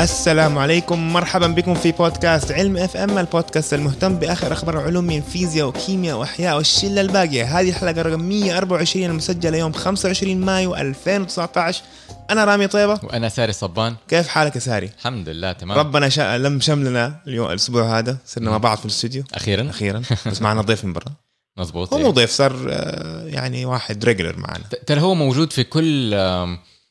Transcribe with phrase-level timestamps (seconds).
[0.00, 1.12] السلام عليكم.
[1.12, 6.56] مرحبا بكم في بودكاست علم FM البودكاست المهتم بآخر أخبار العلوم من فيزياء وكيمياء وأحياء
[6.56, 7.60] والشلة الباقية.
[7.60, 11.82] هذه الحلقة رقم 124 المسجلة يوم 25 مايو 2019
[12.30, 13.00] أنا رامي طيبة.
[13.02, 13.96] وأنا ساري صبان.
[14.08, 15.78] كيف حالك يا ساري؟ الحمد لله تمام.
[15.78, 18.18] ربنا شاء لم شملنا اليوم الأسبوع هذا.
[18.26, 19.24] صرنا مع بعض في الاستوديو.
[19.34, 20.02] أخيرا؟ أخيرا.
[20.26, 21.12] بس معنا ضيف من برا.
[21.58, 22.04] مزبوط هو إيه.
[22.04, 24.64] مو ضيف صار آه، يعني واحد ريجلر معنا.
[24.86, 26.14] ترى هو موجود في كل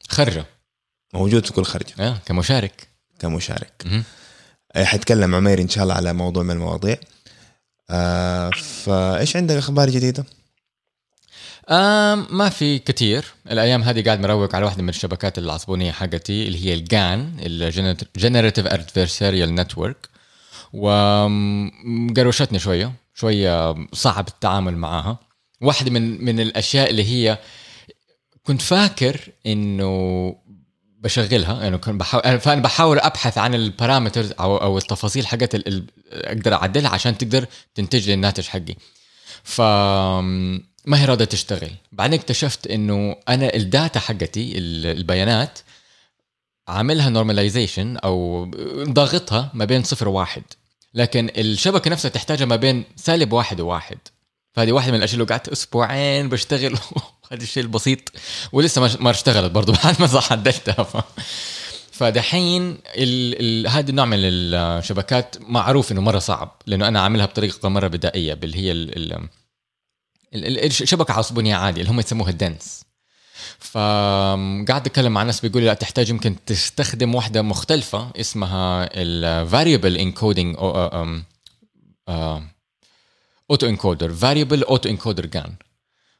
[0.09, 0.45] خرجة.
[1.13, 1.93] موجود في كل خرجة.
[1.99, 2.89] آه، كمشارك.
[3.19, 3.83] كمشارك.
[4.75, 6.97] آه، حيتكلم عمير إن شاء الله على موضوع من المواضيع.
[7.89, 10.25] آه فإيش عندك أخبار جديدة؟
[11.69, 13.25] آم ما في كتير.
[13.51, 17.37] الأيام هذه قاعد مروق على واحدة من الشبكات العصبونية حقتي اللي هي ال GAN
[18.15, 20.09] ال generative adversarial network
[20.73, 25.19] وقروشتني شوية شوية صعب التعامل معها
[25.61, 27.37] واحدة من من الأشياء اللي هي
[28.43, 30.35] كنت فاكر إنه
[30.99, 35.55] بشغلها يعني كنت بحاول فأنا بحاول أبحث عن ال parameters أو أو التفاصيل حقت.
[36.11, 38.75] أقدر أعدلها عشان تقدر تنتج لي الناتج حقي.
[39.43, 39.61] ف
[40.85, 45.59] ما هي راضيه تشتغل؟ بعدين اكتشفت إنه أنا ال data حقتي ال- البيانات
[46.67, 48.45] عاملها normalization أو
[48.89, 50.43] ضاغطها ما بين صفر وواحد.
[50.93, 53.97] لكن الشبكة نفسها تحتاجها ما بين سالب واحد وواحد.
[54.53, 56.77] فهذه واحدة من الأشياء اللي قعدت أسبوعين بشتغل.
[57.31, 57.99] هذا الشيء البسيط
[58.51, 60.97] ولسه ما اشتغلت برضه بعد ما صح عدلتها ف...
[61.91, 63.41] فدحين ال...
[63.41, 63.67] ال...
[63.67, 68.57] هذا النوع من الشبكات معروف إنه مرة صعب لأنه أنا عاملها بطريقة مرة بدائية اللي
[68.57, 68.97] هي ال...
[68.97, 69.13] ال...
[70.33, 72.83] ال- ال- الشبكه عصبونيه عادية اللي هم يسموها الدنس
[73.59, 80.59] فقاعد أتكلم مع ناس بيقولوا لا تحتاج يمكن تستخدم واحدة مختلفة اسمها ال variable encoding
[83.51, 85.55] auto encoder variable auto encoder GAN.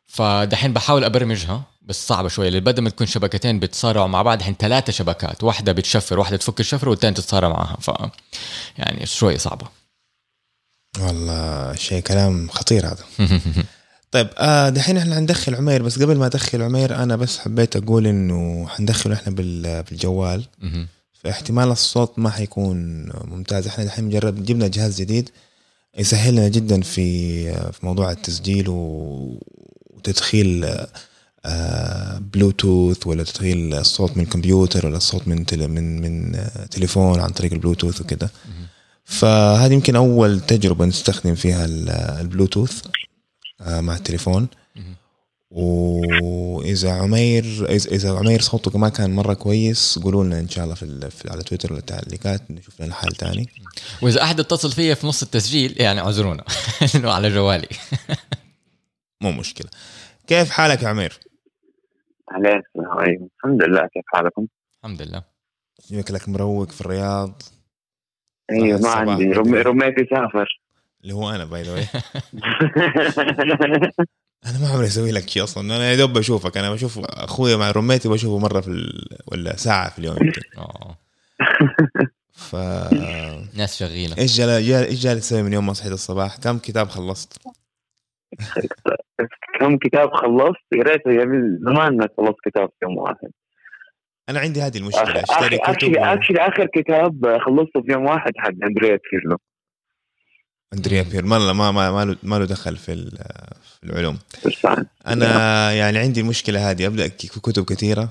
[0.09, 2.49] فدحين بحاول أبرمجها بس صعبة شوية.
[2.49, 6.59] لأن بدل ما تكون شبكتين بيتصارعوا مع بعض الحين ثلاثة شبكات واحدة بتشفر واحدة تفك
[6.59, 7.78] الشفره والثانية تتصارع معها.
[7.81, 7.91] ف
[8.78, 9.67] يعني شوية صعبة.
[11.00, 13.03] والله شيء كلام خطير هذا.
[14.11, 18.07] طيب آه دحين إحنا حندخل عمير بس قبل ما أدخل عمير أنا بس حبيت أقول
[18.07, 20.45] إنه حندخله إحنا بال- بالجوال.
[21.23, 23.67] فاحتمال الصوت ما حيكون ممتاز.
[23.67, 25.29] إحنا دحين مجرد جبنا جهاز جديد
[25.97, 29.44] يسهل لنا جدا في في موضوع التسجيل و-
[29.99, 30.65] وتدخيل
[31.45, 37.19] آه، بلوتوث ولا تدخيل الصوت من كمبيوتر ولا الصوت من تل من من آه، تليفون
[37.19, 38.29] عن طريق البلوتوث وكده.
[39.05, 42.81] فهذه يمكن أول تجربة نستخدم فيها ال- البلوتوث
[43.61, 44.47] آه، مع التليفون.
[45.51, 50.75] وإذا عمير إذا إذا عمير صوته ما كان مرة كويس قولوا لنا إن شاء الله
[50.75, 53.49] في, على تويتر ولا التعليقات نشوف لنا حال تاني.
[54.01, 56.43] وإذا أحد اتصل فيا في نص التسجيل يعني اعذرونا
[56.95, 57.67] انه على جوالي.
[59.22, 59.69] مو مشكلة.
[60.28, 61.19] كيف حالك يا عمير؟
[62.31, 63.30] عليك أيوة.
[63.38, 63.81] الحمد لله.
[63.94, 64.47] كيف حالكم؟
[64.84, 65.24] الحمد لله.
[65.90, 67.41] شكلك مروق في الرياض.
[68.52, 69.31] أيوه ما عندي.
[69.34, 70.59] رميتي سافر
[71.03, 71.74] اللي هو أنا باي ذا
[74.46, 75.75] أنا ما عمري أسوي لك شيء أصلا.
[75.75, 76.58] أنا يا دوب بشوفك.
[76.58, 79.08] أنا بشوف أخوي مع رميتي بشوفه مرة في ال...
[79.28, 80.41] ولا ساعة في اليوم يمكن.
[80.58, 80.97] آه.
[82.34, 82.56] ف
[83.56, 84.18] ناس شغيلة.
[84.18, 84.50] إيش جال-
[84.85, 87.38] إيش جالس تسوي من يوم ما صحيت الصباح؟ كم كتاب خلصت؟
[89.59, 93.29] كم كتاب خلصت؟ يا ريت من زمان ما خلصت كتاب في يوم واحد
[94.29, 99.00] أنا عندي هذه المشكلة اشتري كتب actually آخر كتاب خلصته في يوم واحد حق أندريا
[99.12, 99.38] بيرلو
[100.73, 103.17] أندريا بير ما له ما ما ما له, ما له دخل في ال-
[103.63, 104.85] في العلوم بالفعل.
[105.07, 108.09] أنا يعني عندي المشكلة هذه أبدأ كتب كثيرة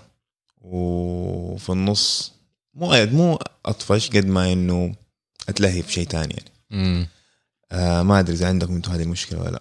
[0.60, 2.34] وفي النص
[2.74, 4.94] مو مو أطفش قد ما إنه
[5.48, 6.34] أتلهي في شيء ثاني
[6.70, 7.06] يعني.
[7.72, 9.60] آه ما أدري إذا عندكم أنتم هذه المشكلة ولا لا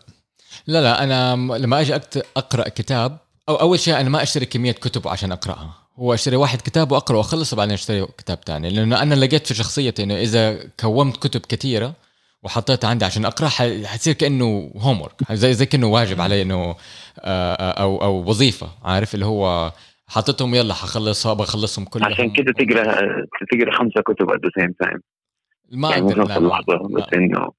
[0.67, 1.95] لا لا أنا لما أجي
[2.37, 3.17] أقرأ كتاب
[3.49, 5.73] أو أول شيء أنا ما أشتري كمية كتب عشان أقرأها.
[5.99, 8.69] هو أشتري واحد كتاب واقرا وأخلص وبعدين أشتري كتاب تاني.
[8.69, 11.93] لأنه أنا لقيت في شخصيتي إنه إذا كومت كتب كثيره
[12.43, 16.55] وحطيتها عندي عشان اقرا ح- حتصير كأنه هوم ورك زي زي كأنه واجب علي إنه
[16.65, 16.75] آه،
[17.53, 19.71] آه، أو أو وظيفة عارف؟ اللي هو
[20.07, 22.05] حطيتهم يلا حخلصها بخلصهم كلهم.
[22.13, 22.83] عشان كده تقرأ
[23.51, 24.99] تقرأ خمسة كتب at the same time
[25.71, 26.61] ما يعني أقدر لا، ما-
[26.95, 27.49] بس إنه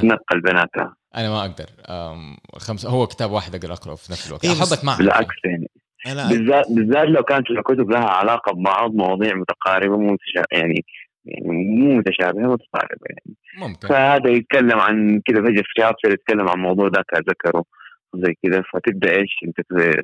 [0.00, 4.44] تنقل بيناتها أنا ما أقدر أم، خمسة هو كتاب واحد أقدر أقرأه في نفس الوقت.
[4.44, 5.68] إيه، اتمعن بالعكس يعني.
[6.06, 10.16] بالذات بالذات لو كانت الكتب لها علاقة ببعض مواضيع متقاربة مو.
[10.52, 10.84] يعني
[11.24, 13.36] يعني مو متشابهة متقاربة يعني.
[13.58, 13.88] ممكن.
[13.88, 17.64] فهذا يتكلم عن كذا فجاه في chapter يتكلم عن موضوع ذاك ذكره
[18.12, 18.62] وزي كذا.
[18.72, 20.02] فتبدأ إيش؟ أنت تصير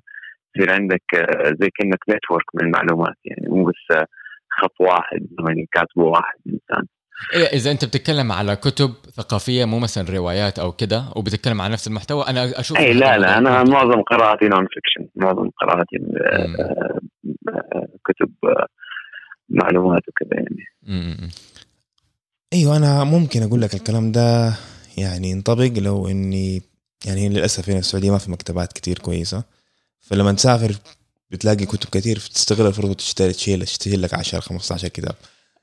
[0.56, 4.06] يصير عندك آه، زي كأنك network من المعلومات يعني مو بس آه،
[4.50, 6.86] خط واحد يعني كاتبه واحد إنسان.
[7.34, 11.88] إيه إذا أنت بتتكلم على كتب ثقافية مو مثلا روايات أو كده وبتتكلم عن نفس
[11.88, 13.64] المحتوى أنا أشوف اي لا لا أنا.
[13.64, 16.80] معظم قراءتي non-fiction معظم قراءتي آه،.
[17.48, 18.66] آه، كتب آه،
[19.48, 21.30] معلومات وكذا يعني
[22.52, 24.54] أيوه أنا ممكن أقول لك الكلام ده
[24.98, 26.62] يعني ينطبق لو إني
[27.06, 29.44] يعني للأسف هنا السعودية ما في مكتبات كتير كويسة
[30.00, 30.74] فلما تسافر
[31.30, 35.14] بتلاقي كتب كتير تستغل الفرصة وتشتري تشيل تشتري لك 10 15 كتاب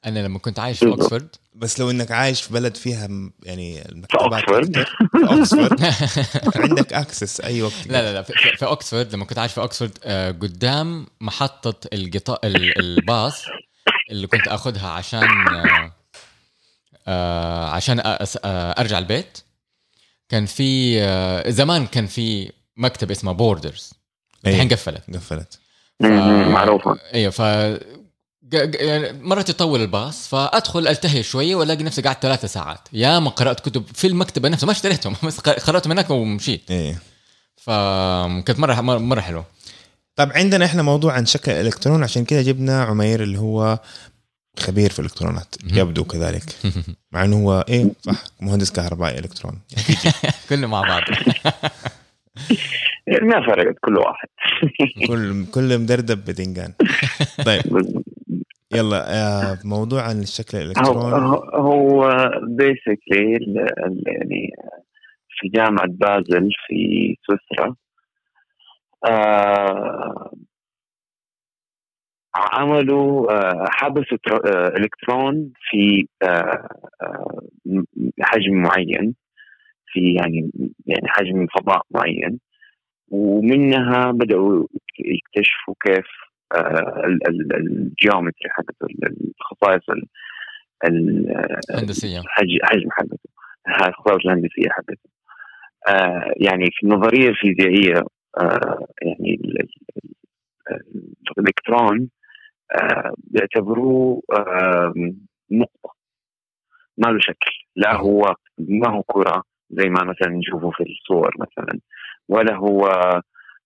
[0.06, 0.86] أنا لما كنت عايش في.
[0.86, 3.07] اوكسفورد بس لو إنك عايش في بلد فيها
[3.44, 4.44] يعني في المكتبات
[5.12, 5.94] في اوكسفورد
[6.56, 7.74] عندك access أي وقت.
[7.88, 13.44] لا لا لا في, اوكسفورد لما كنت عايش في اوكسفورد آه، قدام محطة القطار الباص
[14.12, 15.92] اللي كنت آخذها عشان آه،
[17.08, 18.01] آه، عشان
[18.80, 19.38] أرجع البيت.
[20.30, 21.00] كان في
[21.51, 23.94] زمان كان في مكتب اسمه بوردرز
[24.46, 24.72] الحين أيوة.
[24.72, 25.16] قفلت.
[25.16, 25.60] قفلت
[26.50, 26.98] معروفة.
[27.13, 27.42] أيوه ف
[28.51, 32.80] يعني مرة يطول الباص فأدخل ألتهي شوية وألاقي نفسي قاعد ثلاثة ساعات.
[32.94, 36.71] يا ما قرأت كتب في المكتبة نفسها ما اشتريتهم بس قرأتهم هناك ومشيت.
[36.71, 37.00] إيه.
[37.57, 39.45] فكانت مره مره, مرة حلوة.
[40.15, 43.80] طب عندنا إحنا موضوع عن شكل الإلكترون عشان كده جبنا عمير اللي هو
[44.59, 45.56] خبير في الإلكترونات.
[45.63, 46.44] يبدو كذلك.
[47.12, 49.59] مع إنه هو إيه صح مهندس كهربائي الكترون
[50.50, 51.01] كلنا مع بعض.
[53.30, 54.28] ما فرقت كل واحد.
[55.10, 56.74] كل كل مدردب بدنجان
[57.46, 57.62] طيب.
[58.76, 61.14] يلا آه، موضوع عن الشكل هو الالكترون
[61.54, 63.40] هو- بيسكلي
[64.08, 64.52] يعني
[65.30, 67.76] في جامعة بازل في سويسرا
[69.08, 70.32] آه،
[72.36, 76.68] عملوا آه، حبسوا آه، إلكترون في آه،
[78.22, 79.16] حجم معين.
[79.95, 80.51] في يعني
[80.86, 82.39] يعني حجم فضاء معين.
[83.09, 84.68] ومنها بدأوا
[85.00, 86.06] يكتشفوا كيف
[86.56, 90.07] آه، ال- ال- الجيومتري حقته ال- الخصائص ال-
[90.86, 93.30] ال- هندسيه حج- حجم حقته
[93.88, 95.09] الخصائص الهندسية حقته.
[95.88, 98.03] آه يعني في النظرية الفيزيائية
[98.39, 99.69] آه يعني ال- ال-
[100.71, 102.09] ال- الإلكترون
[103.18, 104.21] بيعتبروه
[105.51, 105.95] نقطة
[106.98, 111.79] ما له شكل لا هو ما هو كرة زي ما مثلا نشوفه في الصور مثلا.
[112.29, 112.88] ولا هو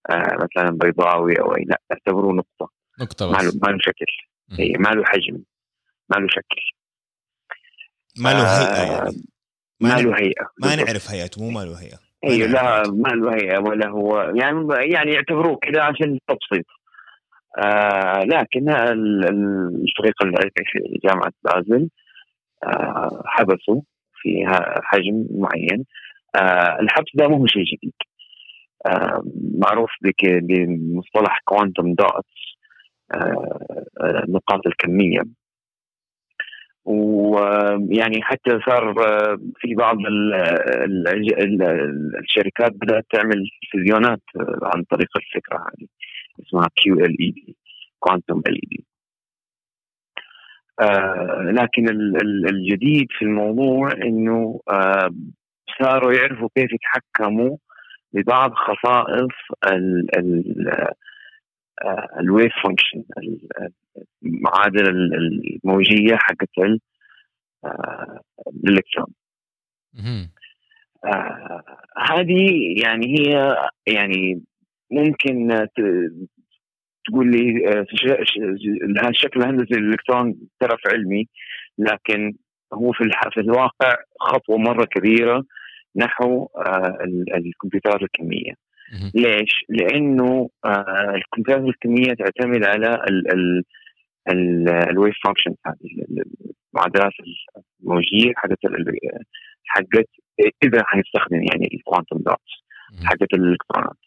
[0.09, 2.71] آه مثلا بيضاوي أو أي لا يعتبروه نقطة.
[3.01, 3.59] نقطة ما له بس.
[3.63, 4.05] ما له شكل.
[4.59, 5.43] إيه، ما له حجم.
[6.09, 6.61] ما له شكل.
[8.23, 9.23] ما له هيئة آه، يعني.
[9.81, 10.45] ما له نعرف- هيئة.
[10.63, 10.75] ما.
[10.75, 12.93] نعرف هيئته مو ما له هيئه أيوه نعرف لا.
[12.93, 16.65] ما له هيئة ولا هو يعني يعني يعتبروه كذا عشان التبسيط
[17.57, 21.89] آه لكن ال- ال- الفريق العلمي في جامعة بازل
[22.63, 23.81] آه حبسوا
[24.21, 25.85] في ه- حجم معين.
[26.35, 27.93] آه الحبس ده مو شيء جديد.
[28.85, 29.23] آه
[29.57, 29.89] معروف
[30.23, 32.55] بمصطلح quantum dots
[33.13, 33.59] آه
[34.27, 35.21] النقاط الكمية.
[36.85, 38.93] ويعني حتى صار
[39.57, 40.33] في بعض ال-
[41.07, 45.87] ال- ال- الشركات بدأت تعمل تلفزيونات آه، عن طريق الفكرة هذه
[46.47, 47.55] اسمها كيو ال اي دي
[47.99, 48.85] كوانتم ال اي دي
[51.51, 55.09] لكن ال- ال- الجديد في الموضوع إنه آه،
[55.81, 57.57] صاروا يعرفوا كيف يتحكموا
[58.13, 59.35] ببعض خصائص
[59.71, 60.69] ال- ال-
[61.83, 63.03] آه، ال wave function
[64.25, 66.79] المعادله الموجية حقت ال-
[67.65, 68.19] آه،
[68.63, 69.13] الإلكترون.
[71.05, 71.63] آه
[72.09, 72.49] هذه
[72.83, 73.55] يعني هي
[73.87, 74.41] يعني
[74.91, 76.27] ممكن ت-
[77.09, 77.85] تقول لي آه،
[79.09, 81.27] الشكل الهندسي للالكترون طرف علمي
[81.77, 82.33] لكن
[82.73, 83.03] هو في
[83.37, 85.43] الواقع خطوة مرة كبيرة
[85.95, 88.53] نحو آه، ال- الكمبيوترات الكميه.
[89.15, 93.63] ليش؟ لأنه آه، الكمبيوترات الكميه تعتمد على ال ال
[94.31, 96.05] ال ال wave function هذه
[96.73, 97.11] المعادلات
[97.83, 98.57] الموجيه حقت
[99.65, 100.09] حقت
[100.63, 102.63] إذا حنستخدم يعني ال quantum dots.
[103.05, 103.97] حقت الإلكترونات.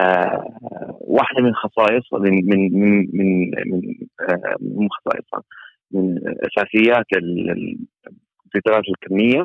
[0.00, 0.58] آه
[1.00, 3.50] واحدة من خصائص من من من من
[4.70, 5.42] من آه خصائصها
[5.90, 9.44] من أساسيات ال- ال- الكمبيوترات الكمية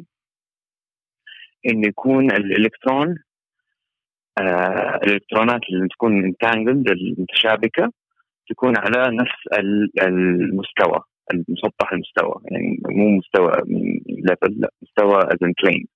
[1.69, 3.15] إنه يكون الإلكترون
[4.41, 7.91] آه الإلكترونات اللي تكون entangled المتشابكة
[8.49, 10.99] تكون على نفس ال- المستوى
[11.33, 15.87] المسطح المستوى يعني مو مستوى من level لا مستوى از plane.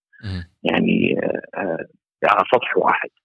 [0.63, 1.87] يعني آه، آه،
[2.25, 3.20] على سطح واحد آه،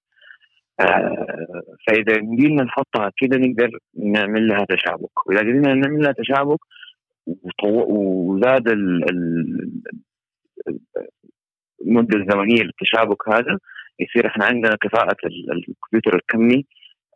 [1.87, 6.59] فإذا قدرنا نحطها كده نقدر نعمل لها تشابك وإذا قدرنا نعمل لها تشابك
[7.65, 9.83] وزاد ال- ال-
[11.87, 13.59] المده الزمنيه للتشابك هذا
[14.01, 16.67] يصير إحنا عندنا كفاءة ال- الكمبيوتر الكمي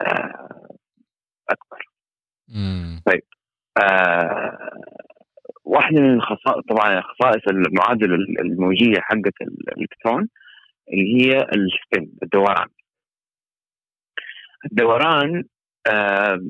[0.03, 0.69] آه،
[1.51, 1.85] أكبر.
[2.49, 3.03] مم.
[3.83, 4.71] آه،
[5.65, 10.29] واحدة من الخصائص طبعا خصائص المعادلة الموجية حقة الإلكترون
[10.93, 12.67] اللي هي السبين الدوران.
[14.65, 15.45] الدوران
[15.87, 16.41] آه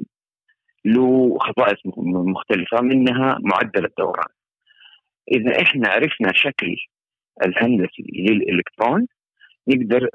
[0.85, 4.29] له خصائص م- مختلفة منها معدل الدوران.
[5.33, 6.77] إذا إحنا عرفنا شكل
[7.47, 9.07] الهندسي للإلكترون
[9.69, 10.09] نقدر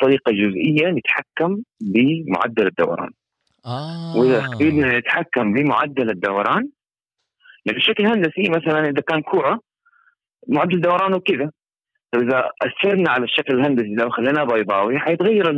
[0.00, 3.10] بطريقة جزئية نتحكم بمعدل الدوران.
[3.66, 4.16] آه.
[4.16, 6.68] وإذا قدرنا نتحكم بمعدل الدوران
[7.66, 9.60] يعني بشكل هندسي مثلا إذا كان كوره
[10.48, 11.50] معدل دورانه كذا.
[12.12, 15.50] فاذا أثرنا على الشكل الهندسي لو خليناه بيضاوي حيتغير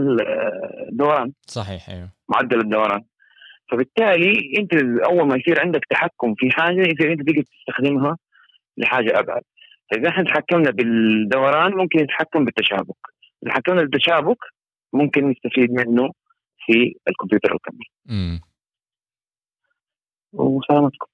[0.89, 1.33] الدوران.
[1.47, 2.11] صحيح أيوه.
[2.29, 3.05] معدل الدوران.
[3.71, 4.75] فبالتالي أنت
[5.05, 8.17] أول ما يصير عندك تحكم في حاجة يصير أنت تقدر تستخدمها
[8.77, 9.43] لحاجة أبعد.
[9.91, 12.97] فإذا إحنا تحكمنا بالدوران ممكن نتحكم بالتشابك.
[13.43, 14.39] إذا تحكمنا بالتشابك
[14.93, 16.11] ممكن نستفيد منه
[16.67, 18.41] في الكمبيوتر الكمي امم
[20.33, 21.07] وسلامتكم.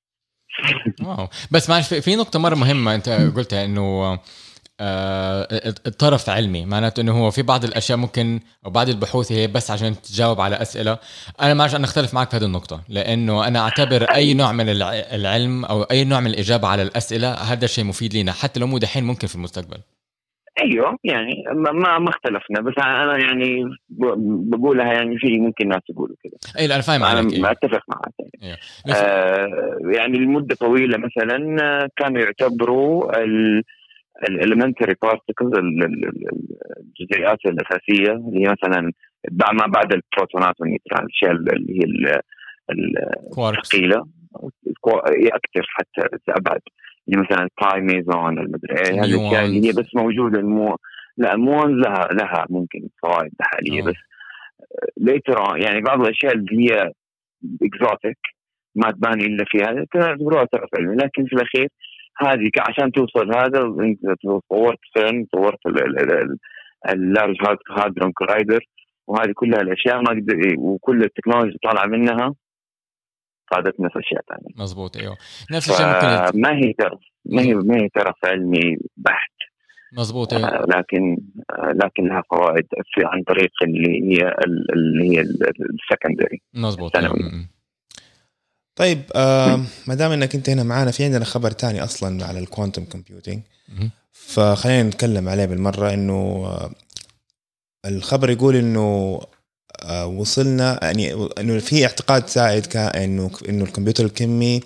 [1.04, 1.26] واو.
[1.52, 4.18] بس معلش في- نقطة مرة مهمة أنت قلتها آه،
[4.81, 9.95] الطرف علمي معناته إنه هو في بعض الأشياء ممكن أو بعض البحوث هي بس عشان
[10.02, 10.99] تجاوب على أسئلة
[11.43, 14.93] أنا ما أنا أختلف معك في هذه النقطة لأنه أنا أعتبر أي نوع من الع-
[14.93, 18.78] العلم أو أي نوع من الإجابة على الأسئلة هذا الشيء مفيد لنا حتى لو مو
[18.78, 19.78] دحين ممكن في المستقبل
[20.62, 23.64] أيوه يعني ما ما اختلفنا بس أنا يعني
[24.50, 27.52] بقولها يعني في ممكن ناس يقولوا كده أي لا أنا فاهم أنا عليك ما إيه.
[27.52, 28.12] اتفق معك
[28.43, 28.57] يعني.
[28.88, 28.95] إيه.
[28.95, 29.49] آه
[29.95, 33.12] يعني لمدة طويلة مثلا آه، كانوا يعتبروا
[34.23, 38.92] ال elementary particles الجزيئات الأساسية اللي هي مثلا
[39.30, 42.21] بعد ما بعد البروتونات والنيوترون الأشياء اللي هي
[43.59, 44.06] الثقيلة
[45.33, 46.61] أكثر حتى أبعد
[47.09, 49.73] اللي مثلا ال pi meson المدري إيه هذه الأشياء اللي هي.
[49.73, 50.76] بس موجودة المو
[51.16, 53.85] لا ال muons لها لها ممكن فوائد حالية آه.
[53.85, 53.94] بس
[54.96, 56.92] later يعني بعض الأشياء اللي هي
[57.62, 58.18] exotic
[58.75, 61.68] ما تبان إلا فيها كانوا يعتبروها ترف علمي لكن في الأخير
[62.18, 64.00] هذه عشان توصل هذا انت
[64.50, 65.59] طورت فين طورت
[66.88, 67.37] ال Large
[67.78, 68.61] Hadron Collider
[69.06, 72.35] وهذه كلها الأشياء ما قدر وكل التكنولوجيا اللي طالعة منها
[73.50, 75.16] فادتنا في أشياء ثانية مزبوط أيوه.
[75.52, 79.30] نفس الشيء ممكن فما هي ترف ما هي ما هي ترف علمي بحت.
[79.99, 80.49] مزبوط أيوه.
[80.49, 81.16] آه، لكن
[81.50, 86.97] آه، لكن لها فوائد في عن طريق اللي هي ال- اللي هي ال secondary مزبوط
[86.97, 87.30] أيوه ثانوي.
[87.30, 87.49] م- م.
[88.76, 92.44] طيب آه ما دام إنك أنت هنا معانا في عندنا خبر تاني أصلا على ال
[92.44, 93.40] quantum computing.
[94.12, 96.12] فخلينا نتكلم عليه بالمرة إنه
[96.47, 96.71] آه،
[97.87, 99.21] الخبر يقول إنه
[99.83, 102.88] آه، وصلنا يعني إنه في اعتقاد سائد كان
[103.49, 104.61] إنه الكمبيوتر الكمي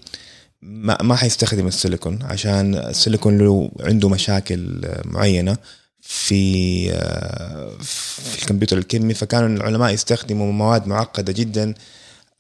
[0.62, 5.56] ما ما حيستخدم السيليكون عشان السيليكون له عنده مشاكل معينة
[6.00, 11.74] في آه، في الكمبيوتر الكمي فكانوا العلماء يستخدموا مواد معقدة جدا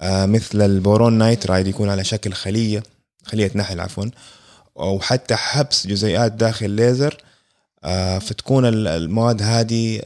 [0.02, 2.82] مثل البورون نايترايد يكون على شكل خلية
[3.24, 4.04] خلية نحل عفوا.
[4.78, 7.16] أو حتى حبس جزيئات داخل ليزر
[7.84, 10.02] آه، فتكون ال- المواد هذه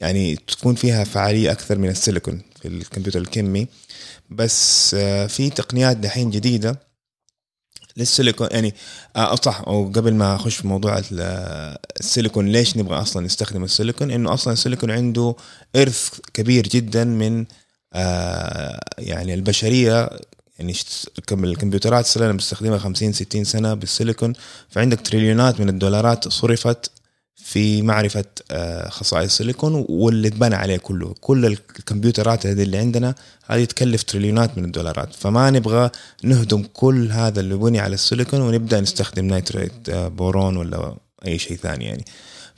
[0.00, 3.66] يعني تكون فيها فعالية أكثر من السيليكون في الكمبيوتر الكمي.
[4.30, 6.80] بس آه، في تقنيات دحين جديدة
[7.96, 8.74] للسيليكون يعني
[9.16, 13.64] آه صح أو قبل ما أخش في موضوع ال- آه، السيليكون ليش نبغى أصلا نستخدم
[13.64, 15.34] السيليكون؟ إنه أصلا السيليكون عنده
[15.76, 17.44] إرث كبير جدا من
[17.94, 20.10] آه يعني البشرية
[20.58, 20.74] يعني
[21.32, 24.32] الكمبيوترات صرنا بنستخدمها 50 60 سنة بالسيليكون.
[24.68, 26.90] فعندك تريليونات من الدولارات صرفت
[27.36, 31.14] في معرفة آه، خصائص السيليكون واللي اتبنى عليه كله.
[31.20, 33.14] كل الكمبيوترات هذه اللي عندنا
[33.46, 35.14] هذه تكلف تريليونات من الدولارات.
[35.14, 35.90] فما نبغى
[36.22, 41.56] نهدم كل هذا اللي بني على السيليكون ونبدأ نستخدم nitride آه، بورون ولا أي شيء
[41.56, 42.04] ثاني يعني.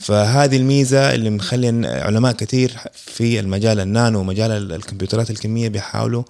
[0.01, 6.23] فهذه الميزة اللي مخلي علماء كثير في المجال النانو ومجال ال- الكمبيوترات الكمية بيحاولوا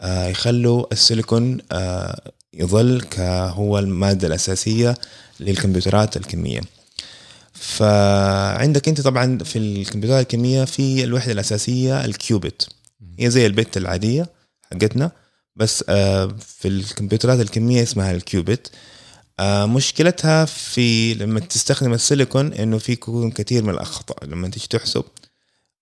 [0.00, 4.94] آه، يخلوا السيليكون آه، يظل كهو المادة الأساسية
[5.40, 6.60] للكمبيوترات الكمية.
[7.54, 12.68] فعندك أنت طبعا في الكمبيوترات الكمية في الوحدة الأساسية ال qubit
[13.18, 14.26] هي زي ال bit العادية
[14.72, 15.10] حقتنا
[15.56, 18.70] بس آه، في الكمبيوترات الكمية اسمها ال qubit
[19.66, 24.24] مشكلتها في لما تستخدم السيليكون إنه في يكون كثير من الأخطاء.
[24.24, 25.04] لما تيجي تحسب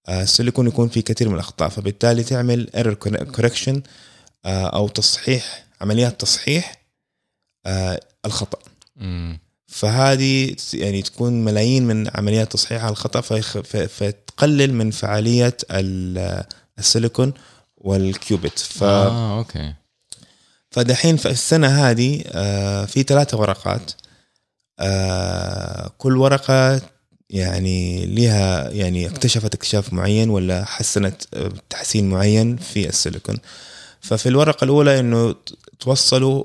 [0.08, 3.82] آه، السيليكون يكون فيه كثير من الأخطاء فبالتالي تعمل error correction
[4.46, 6.82] أو تصحيح عمليات تصحيح
[7.66, 8.58] آه، الخطأ.
[8.96, 9.38] مم.
[9.66, 13.20] فهذه يعني تكون ملايين من عمليات تصحيح الخطأ
[13.86, 16.44] فتقلل من فعالية ال-
[16.78, 17.34] السيليكون
[17.76, 19.74] والكيوبت ف آه أوكي.
[20.76, 23.90] فدحين في السنة هذه آه، في ثلاثة ورقات.
[24.78, 26.80] آه، كل ورقة
[27.30, 33.36] يعني لها يعني اكتشفت اكتشاف معين ولا حسنت آه، تحسين معين في السيليكون.
[34.00, 35.36] ففي الورقة الأولى إنه ت-
[35.80, 36.44] توصلوا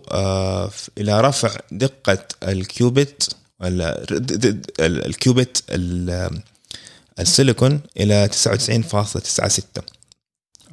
[0.98, 6.42] إلى رفع دقة ال qubit ولا ر- د- د- ال- ال qubit ال-
[7.20, 9.84] السيليكون إلى 99.96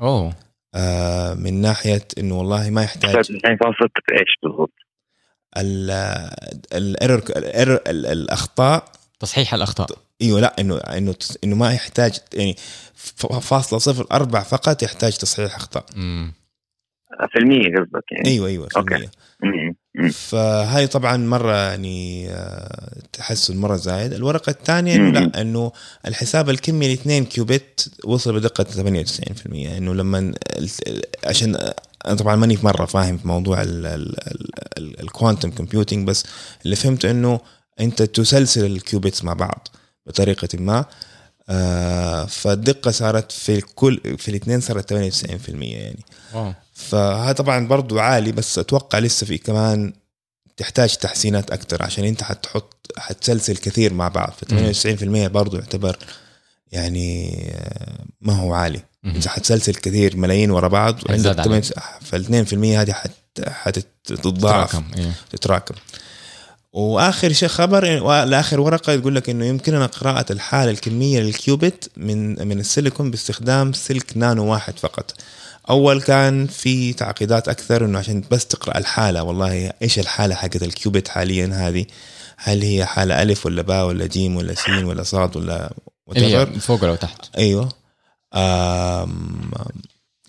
[0.00, 0.34] أوه.
[0.74, 3.40] آه، من ناحية إنه والله ما يحتاج 99
[4.12, 4.74] إيش بالضبط
[6.72, 7.22] ال error
[7.86, 9.88] الأخطاء تصحيح الأخطاء
[10.22, 12.54] إيوه لا إنه إنه إنه ما يحتاج يعني
[13.40, 16.32] فاصلة صفر أربع فقط يحتاج تصحيح أخطاء مم.
[17.32, 18.94] في المية قصدك يعني إيوه إيوه في okay.
[18.94, 19.10] المية.
[19.42, 19.74] مم.
[20.12, 24.12] فهاي طبعا مرة يعني آه، تحسن مرة زايد.
[24.12, 25.72] الورقة الثانية إنه لا إنه
[26.06, 30.34] الحساب الكمي الاثنين qubit وصل بدقة 98% إنه لما
[31.24, 31.56] عشان
[32.06, 33.62] أنا طبعا ماني مرة فاهم في موضوع
[34.78, 36.24] ال quantum computing بس
[36.64, 37.40] اللي فهمته إنه
[37.80, 39.68] أنت تسلسل ال qubits مع بعض
[40.06, 40.84] بطريقة ما
[41.48, 46.04] آه فالدقة صارت في كل في الاثنين صارت 98% يعني.
[46.34, 46.52] واو.
[46.78, 49.92] فهذا طبعا برضو عالي بس أتوقع لسه في كمان
[50.56, 55.98] تحتاج تحسينات أكثر عشان أنت حتحط حتسلسل كثير مع بعض ف 98% برضو يعتبر
[56.72, 58.80] يعني آه، ما هو عالي.
[59.04, 60.98] إذا حتسلسل كثير ملايين ورا بعض.
[62.00, 63.10] فال 2% هذه حت
[63.48, 65.12] حتتضاعف تراكم إيه.
[65.30, 65.74] تتراكم
[66.72, 72.48] وآخر شيء خبر والآخر ورقة تقول لك إنه يمكننا قراءة الحالة الكمية لل qubit من
[72.48, 75.14] من السيليكون باستخدام سلك نانو واحد فقط
[75.70, 80.70] أول كان في تعقيدات أكثر إنه عشان بس تقرأ الحالة والله إيش الحالة حقت ال
[80.70, 81.86] qubit حاليا هذه
[82.36, 85.72] هل هي حالة ألف ولا باء ولا جيم ولا سين ولا صاد ولا.
[86.60, 87.68] فوق ولا تحت أيوه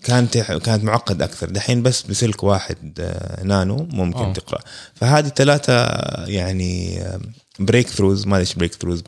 [0.03, 4.25] كانت كانت معقد أكثر دحين بس بسلك واحد آه، نانو ممكن أوه.
[4.25, 4.33] أوه.
[4.33, 4.59] تقرأ
[4.95, 5.73] فهذه ثلاثة
[6.25, 7.03] يعني
[7.59, 9.01] breakthroughs ما إيش breakthroughs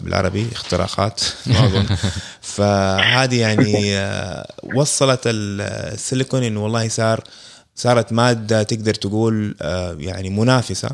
[0.00, 1.86] بالعربي اختراقات ما اظن
[2.40, 7.24] فهذه يعني آه، وصلت السيليكون إنه والله صار
[7.74, 10.90] صارت مادة تقدر تقول آه، يعني منافسة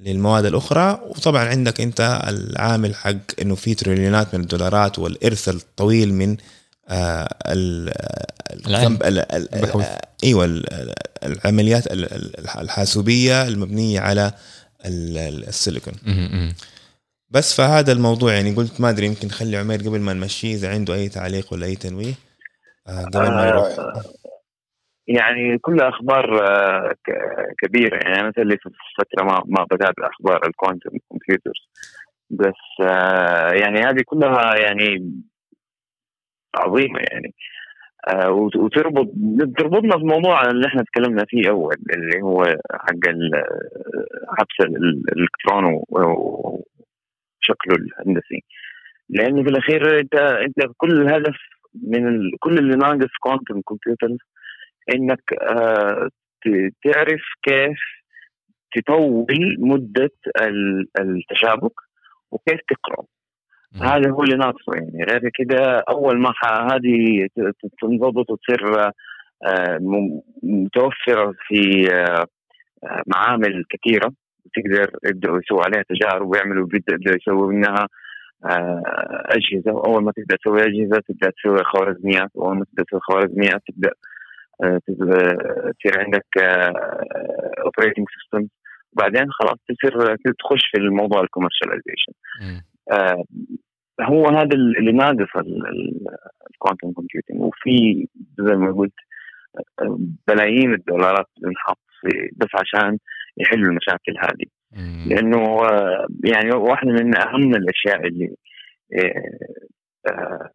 [0.00, 1.00] للمواد الأخرى.
[1.08, 6.36] وطبعا عندك أنت العامل حق إنه في تريليونات من الدولارات والإرث الطويل من
[6.88, 7.28] آه
[8.56, 9.86] البحوث.
[10.24, 14.32] إيوه ال- العمليات ال- ال- الحاسوبية المبنية على
[14.86, 15.94] السيليكون.
[17.30, 20.94] بس فهذا الموضوع يعني قلت ما أدري يمكن نخلي عمير قبل ما نمشيه إذا عنده
[20.94, 22.14] أي تعليق ولا أي تنويه
[22.88, 23.68] آه قبل ما يروح.
[25.06, 27.96] يعني كلها أخبار آه، ك- كبيرة.
[27.96, 31.68] يعني أنا اللي في فترة ما ما بتابع أخبار الكوانتم كمبيوترز
[32.30, 35.12] بس آه، يعني هذه كلها يعني
[36.56, 37.28] عظيمة يعني.
[37.28, 37.53] آه،
[38.56, 39.06] وتربط
[39.58, 43.08] تربطنا في الموضوع اللي إحنا تكلمنا فيه أول اللي هو حق
[44.38, 46.64] حبس ال- الإلكترون وشكله
[47.76, 48.44] الهندسي
[49.08, 51.36] لأنه في الأخير انت أنت كل الهدف
[51.82, 52.30] من ال...
[52.40, 54.18] كل اللي ناقص كوانتم كمبيوترز
[54.94, 56.08] إنك آه
[56.84, 57.78] تعرف كيف
[58.76, 61.72] تطول مدة ال- التشابك
[62.30, 63.04] وكيف تقرا.
[63.82, 65.04] هذا هو اللي ناقصه يعني.
[65.04, 66.32] غير كده أول ما
[66.72, 67.26] هذه
[67.80, 68.92] تنضبط وتصير
[69.46, 69.78] آه،
[70.42, 72.26] متوفرة في آه،
[72.84, 74.12] آه، معامل كثيرة
[74.54, 77.88] تقدر يبدأوا يسووا عليها تجارب ويعملوا يبدأوا يسووا منها
[79.36, 79.72] أجهزة.
[79.72, 82.30] واول ما تبدأ تسوي أجهزة تبدأ تسوي خوارزميات.
[82.34, 83.90] واول ما تبدأ تسوي خوارزميات تبدأ
[84.86, 85.36] تبدأ
[85.78, 86.26] تصير عندك
[87.64, 88.48] operating system
[88.92, 92.12] وبعدين خلاص تصير تخش في الموضوع ال commercialization
[94.00, 95.36] هو هذا اللي ناقص
[96.50, 98.06] ال quantum computing وفي
[98.38, 98.92] زي ما قلت
[99.82, 102.98] آه، بلايين الدولارات بنحط في بس عشان
[103.36, 104.46] يحلوا المشاكل هذه.
[105.08, 108.34] لأنه آه، يعني واحدة من أهم الأشياء اللي
[108.98, 109.38] آه،
[110.10, 110.50] آه،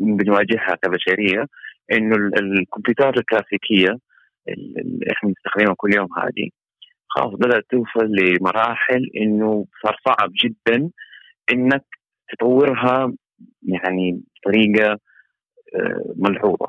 [0.00, 1.46] بنواجهها كبشرية
[1.92, 3.98] إنه ال- الكمبيوترات الكلاسيكية
[4.48, 6.48] اللي إحنا بنستخدمها كل يوم هذه
[7.08, 10.90] خلاص بدأت توصل لمراحل إنه صار صعب جدا
[11.52, 11.84] إنك
[12.32, 13.12] تطورها
[13.62, 14.98] يعني بطريقة
[15.74, 16.66] آه، ملحوظة.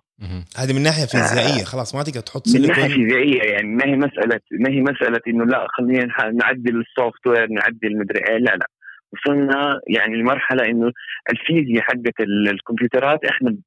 [0.57, 4.39] هذه من ناحية فيزيائية خلاص ما تقدر تحط من ناحية فيزيائية يعني ما هي مسألة
[4.51, 8.67] ما هي مسألة إنه لا خلينا نعدل السوفت وير نعدل مدري إيه لا لا.
[9.13, 10.91] وصلنا يعني لمرحلة إنه
[11.31, 13.57] الفيزياء حقت ال- الكمبيوترات إحنا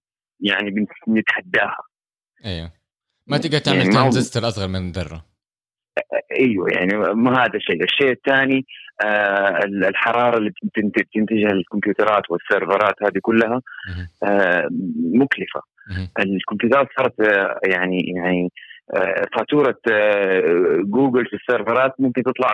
[0.40, 1.79] يعني بن- بنتحداها.
[2.44, 2.72] أيوه.
[3.27, 5.24] ما تقدر تعمل يعني ترانزستور أصغر من ذرة.
[6.40, 8.64] أيوه يعني ما هذا الشيء، الشيء الثاني آه ال-
[9.88, 13.61] الحرارة اللي بتنتجها الكمبيوترات وال serverات هذه كلها.
[14.22, 14.68] آه
[15.14, 15.61] مكلفة،.
[16.18, 18.52] الكمبيوترات صارت آه يعني يعني
[18.94, 22.52] آه فاتورة آه جوجل في ال serverات ممكن تطلع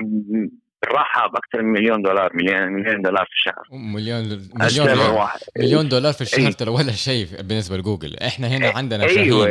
[0.82, 6.12] بالراحة بأكثر من مليون دولار مليون مليون دولار في الشهر مليون مليون واحد مليون دولار
[6.12, 6.52] في الشهر أي.
[6.52, 9.46] ترى ولا شيء بالنسبة لجوجل إحنا هنا عندنا أيوة.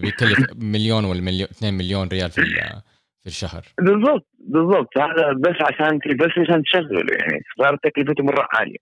[0.00, 2.40] بيكلف مليون ولا مليون 2 مليون ريال في
[3.24, 3.62] في الشهر.
[3.80, 4.98] بالضبط بالضبط.
[4.98, 7.42] هذا بس عشان بس عشان تشغله يعني.
[7.58, 8.76] صارت تكلفته مرة عالية.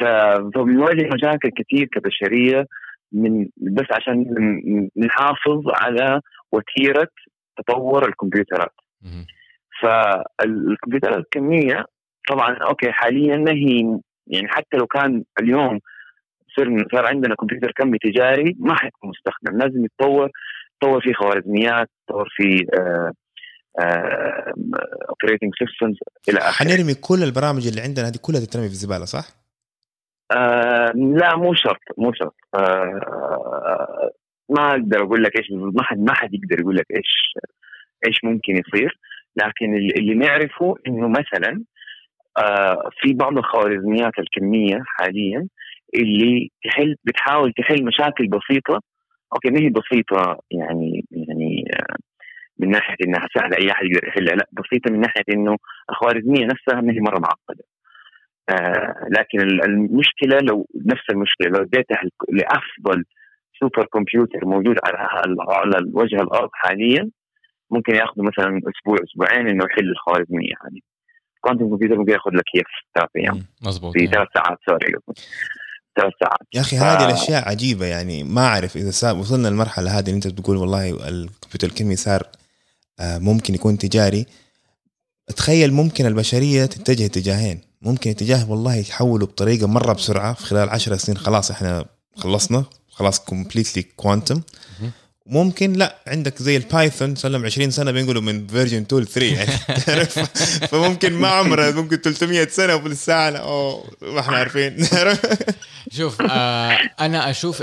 [0.00, 2.66] ف- فبنواجه مشاكل كثير كبشرية
[3.12, 4.24] من بس عشان
[4.96, 6.20] نحافظ على
[6.52, 7.08] وتيرة
[7.56, 8.74] تطور الكمبيوترات.
[9.02, 9.26] مم.
[9.80, 11.84] فالكمبيوترات الكمية
[12.28, 15.80] طبعا أوكي حاليا ما هي يعني حتى لو كان اليوم
[16.56, 19.58] صار صار عندنا كمبيوتر كمي تجاري ما حيكون مستخدم.
[19.58, 20.30] لازم يتطور
[20.74, 22.66] يتطور في خوارزميات يتطور في
[23.80, 25.96] operating systems
[26.28, 26.68] إلى آخره.
[26.68, 29.24] حنرمي كل البرامج اللي عندنا هذه كلها تترمي في الزباله صح؟
[30.32, 32.34] آه لا مو شرط مو شرط.
[32.54, 34.10] آه
[34.48, 37.34] ما أقدر أقول لك إيش ما حد ما حد يقدر يقول لك إيش
[38.06, 38.98] إيش ممكن يصير.
[39.36, 41.64] لكن اللي نعرفه إنه مثلا
[42.38, 45.48] آه في بعض الخوارزميات الكمية حاليا
[45.94, 48.80] اللي تحل بتحاول تحل مشاكل بسيطة.
[49.34, 51.96] أوكي ما هي بسيطة يعني يعني آه
[52.58, 55.56] من ناحية إنها سهله أي أحد يقدر يحلها لا بسيطة من ناحية إنه
[55.90, 57.64] الخوارزمية نفسها ما هي مرة معقدة.
[58.48, 62.00] آه لكن المشكلة لو نفس المشكلة لو اديتها
[62.32, 63.04] لأفضل
[63.60, 64.98] super computer موجود على
[65.48, 67.10] على وجه الأرض حاليا
[67.70, 70.80] ممكن ياخذ مثلا أسبوع أسبوعين إنه يحل الخوارزمية هذه.
[71.40, 73.46] Quantum computer ممكن يأخذ لك هي في ثلاث أيام.
[73.66, 74.92] مضبوط في ثلاث ساعات sorry.
[75.96, 76.46] ثلاث ساعات.
[76.54, 80.26] يا أخي هذه الأشياء عجيبة يعني ما أعرف إذا صار وصلنا للمرحلة هذه اللي أنت
[80.26, 82.22] بتقول والله الكمبيوتر الكمي صار
[83.00, 84.26] ممكن يكون تجاري.
[85.36, 87.60] تخيل ممكن البشرية تتجه اتجاهين.
[87.82, 91.18] ممكن اتجاه والله يتحولوا بطريقة مرة بسرعة في خلال عشر سنين.
[91.18, 91.84] خلاص إحنا
[92.16, 92.64] خلصنا.
[92.92, 94.42] خلاص completely quantum
[95.26, 99.26] ممكن لا عندك زي ال Python سلم 20 سنة بينقلوا من version 2 ل 3
[99.26, 100.06] يعني
[100.70, 104.86] فممكن ما عمره ممكن 300 سنة ولسه أوه ما إحنا عارفين.
[105.96, 107.62] شوف آه أنا أشوف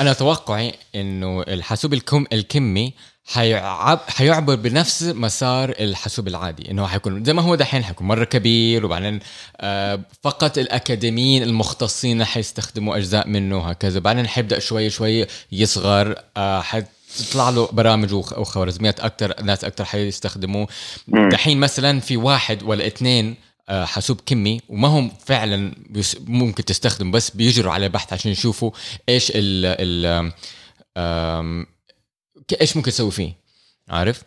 [0.00, 7.32] أنا توقعي إنه الحاسوب الكم الكمي حيعب حيعبر بنفس مسار الحاسوب العادي إنه حيكون زي
[7.32, 9.20] ما هو دحين حيكون مرة كبير وبعدين
[9.56, 17.50] آه فقط الأكاديميين المختصين حيستخدموا أجزاء منه وهكذا بعدين حيبدأ شوي شوي يصغر آه حتطلع
[17.50, 20.68] له برامج وخوارزميات أكثر ناس أكثر حيستخدموه.
[21.08, 23.36] دحين مثلا في واحد ولا اثنين
[23.68, 25.74] آه، حاسوب كمي وما هم فعلا
[26.20, 28.70] ممكن تستخدم بس بيجروا على بحث عشان يشوفوا
[29.08, 30.32] إيش ال ال
[32.60, 33.32] إيش ممكن تسوي فيه؟
[33.88, 34.22] عارف؟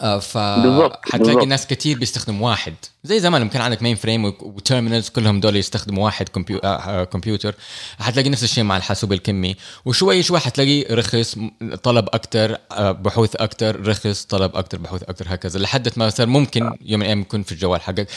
[0.00, 2.74] آه فحتلاقي ناس كثير بيستخدم واحد.
[3.04, 6.58] زي زمان لما كان عندك mainframe و terminals كلهم دول يستخدموا واحد كمبيو...
[6.58, 7.54] آه, آه، كمبيوتر
[7.98, 9.56] حتلاقي نفس الشيء مع الحاسوب الكمي.
[9.84, 11.36] وشوي شوي حتلاقي رخص
[11.82, 12.58] طلب أكثر
[12.92, 15.58] بحوث أكثر رخص طلب أكثر بحوث أكثر هكذا.
[15.58, 18.08] لحد ما صار ممكن يوم من الأيام يكون في الجوال حقك.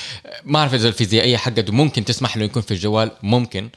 [0.45, 3.69] ما أعرف إذا الفيزيائية حقته ممكن تسمح له يكون في الجوال ممكن.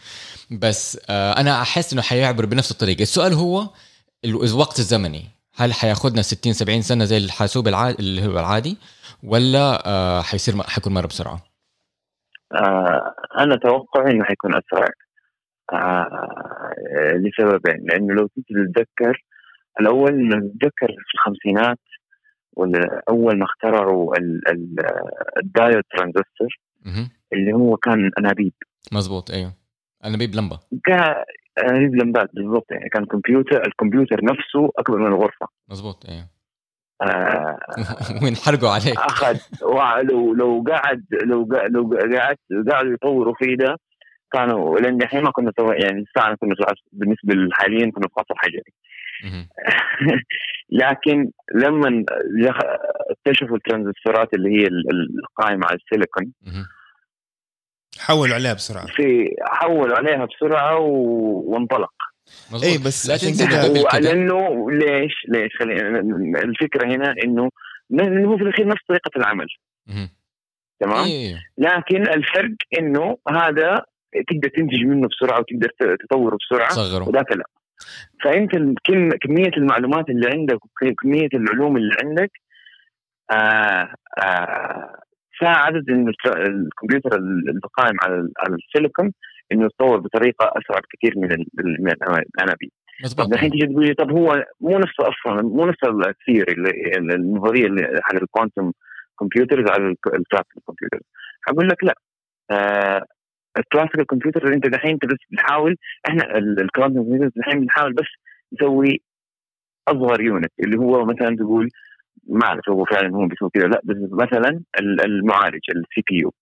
[0.50, 3.02] بس أنا أحس إنه حيعبر بنفس الطريقة.
[3.02, 3.68] السؤال هو
[4.24, 5.24] الوقت الزمني.
[5.56, 8.76] هل حياخذنا 60 70 سنة زي الحاسوب العادي اللي هو العادي
[9.22, 11.42] ولا آه حيصير حيكون مرة بسرعة؟
[12.52, 14.88] آه أنا أتوقع إنه حيكون أسرع.
[15.72, 16.74] آه
[17.14, 17.86] لسببين.
[17.86, 19.24] لأنه لو تيجي تتذكر
[19.80, 21.78] الأول نتذكر في الخمسينات
[22.56, 24.14] ولا أول ما اخترعوا
[25.42, 26.58] الدايود ترانزستور
[27.32, 28.52] اللي هو كان أنابيب.
[28.92, 29.52] مزبوط أيوه.
[30.04, 30.58] أنابيب لمبة.
[31.62, 32.66] انابيب لمبات بالضبط.
[32.70, 35.46] يعني كان كمبيوتر الكمبيوتر نفسه أكبر من الغرفة.
[35.68, 36.28] مزبوط أيوه
[37.02, 37.58] آه.
[38.22, 38.98] وينحرقوا عليك.
[38.98, 39.38] أخذ
[40.02, 42.38] لو لو قعد لو لو قعدت
[42.72, 43.76] قعدوا يطوروا فيه ده
[44.32, 46.54] كانوا لأن دحين ما كنا يعني الساعة كنا
[46.92, 48.72] بالنسبة حاليا كنا في عصر حجري.
[50.82, 52.04] لكن لما
[53.10, 56.32] اكتشفوا الترانزستورات اللي هي القائمة على السيليكون
[58.00, 58.86] حولوا عليها بسرعة.
[58.86, 60.94] في حولوا عليها بسرعة و...
[61.46, 61.92] وانطلق.
[62.62, 65.98] اي بس عشان كذا لأنه ليش؟ ليش؟ خلينا
[66.40, 67.50] الفكرة هنا إنه
[68.26, 69.46] هو في الأخير نفس طريقة العمل.
[70.80, 71.34] تمام؟ إيه.
[71.58, 73.84] لكن الفرق إنه هذا
[74.28, 77.08] تقدر تنتج منه بسرعة وتقدر تطوره بسرعة صغره.
[77.08, 77.44] وذاك لا.
[78.24, 78.50] فأنت
[79.22, 82.30] كمية المعلومات اللي عندك وكمية العلوم اللي عندك
[83.30, 85.00] آه آه
[85.40, 89.12] ساعدت إنه الكمبيوتر القائم على على السيليكون
[89.52, 91.28] إنه يتطور بطريقة أسرع بكثير من
[91.80, 91.92] من
[92.36, 92.70] الأنابيب.
[93.18, 96.54] طب الحين تيجي تقول طب هو مو نفس أصلا مو نفس ال theory
[96.96, 98.72] النظرية اللي حق ال quantum
[99.20, 101.02] computers على ال classical computers
[101.42, 101.94] حقول لك لا.
[102.50, 103.04] آه
[103.58, 105.76] ال classical computer أنت دحين أنت بس بتحاول
[106.08, 108.06] إحنا ال quantum computers دحين بنحاول بس
[108.52, 109.02] نسوي
[109.88, 111.68] أصغر unit اللي هو مثلا تقول
[112.30, 114.60] ما أعرف هو فعلا هم بيسووا كذا لا بس مثلا
[115.04, 116.32] المعالج ال CPU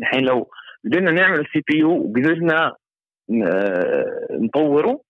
[0.00, 0.50] الحين لو
[0.84, 2.72] قدرنا نعمل ال CPU وقدرنا
[3.44, 5.00] آه، نطوره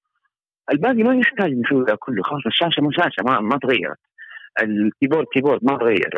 [0.73, 2.23] الباقي ما يحتاج نسوي ذا كله.
[2.23, 3.99] خلاص الشاشة مو شاشة ما ما تغيرت.
[4.63, 6.11] ال keyboard keyboard ما تغير.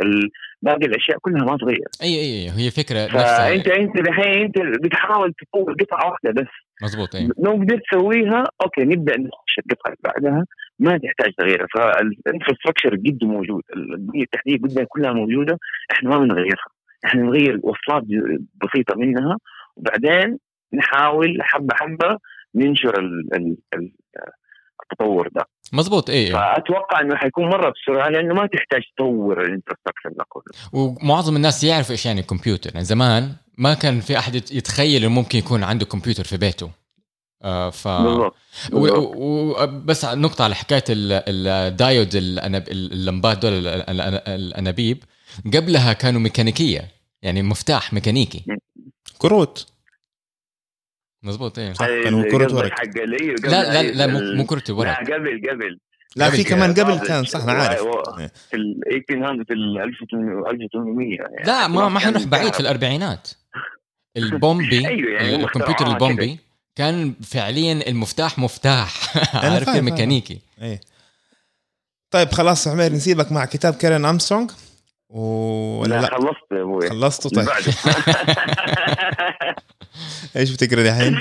[0.62, 1.88] باقي الأشياء كلها ما تغير.
[2.02, 3.48] اي اي هي فكرة نفسها.
[3.48, 6.52] فانت أنت الحين أنت بتحاول تطور قطعة واحدة بس.
[6.82, 7.28] مضبوط أي.
[7.38, 10.44] لو قدرت تسويها أوكي نبدأ نخش القطعة اللي بعدها.
[10.78, 13.62] ما تحتاج تغييرها فال infrastructure جد موجود.
[13.76, 15.58] البنية التحتية قدنا كلها موجودة
[15.92, 16.68] إحنا ما بنغيرها.
[17.04, 18.02] إحنا نغير وصلات
[18.62, 19.38] بسيطة منها
[19.76, 20.38] وبعدين
[20.74, 22.18] نحاول حبة حبة
[22.54, 23.92] ننشر ال ال ال
[24.82, 25.44] التطور ده.
[25.72, 30.42] مزبوط إيه فأتوقع إنه حيكون مرة بسرعة لأنه ما تحتاج تطور ال infrastructure ده كله.
[30.72, 33.22] ومعظم الناس يعرفوا إيش يعني كمبيوتر يعني زمان
[33.58, 36.70] ما كان في أحد يتخيل إنه ممكن يكون عنده كمبيوتر في بيته.
[37.42, 37.88] آه ف
[38.72, 43.52] وبس نقطة على حكاية الدايود اللمبات دول
[44.28, 45.04] الأنابيب
[45.54, 46.88] قبلها كانوا ميكانيكية
[47.22, 48.44] يعني مفتاح ميكانيكي.
[49.18, 49.66] كروت.
[51.22, 51.86] مظبوط إيه صح.
[51.86, 52.72] كانوا كروت ورق
[53.44, 55.78] لا لا لا مو كروت ورق لا قبل قبل.
[56.16, 57.80] لا في كمان قبل كان صح أنا عارف.
[58.50, 63.28] في ال 1800 في ال 1800 يعني لا ما ما حنروح بعيد في الأربعينات.
[64.16, 66.38] البومبي أيوه يعني الكمبيوتر البومبي
[66.78, 69.16] كان فعليا المفتاح مفتاح.
[69.36, 70.80] عارف ميكانيكي إيه.
[72.10, 74.50] طيب خلاص عمير نسيبك مع كتاب كارين امسترونج
[75.10, 75.20] و...
[75.80, 76.90] ولا لا, لا؟ خلصت يا أبوي.
[76.90, 77.48] خلصته؟ طيب.
[80.36, 81.18] إيش بتقرأ الحين؟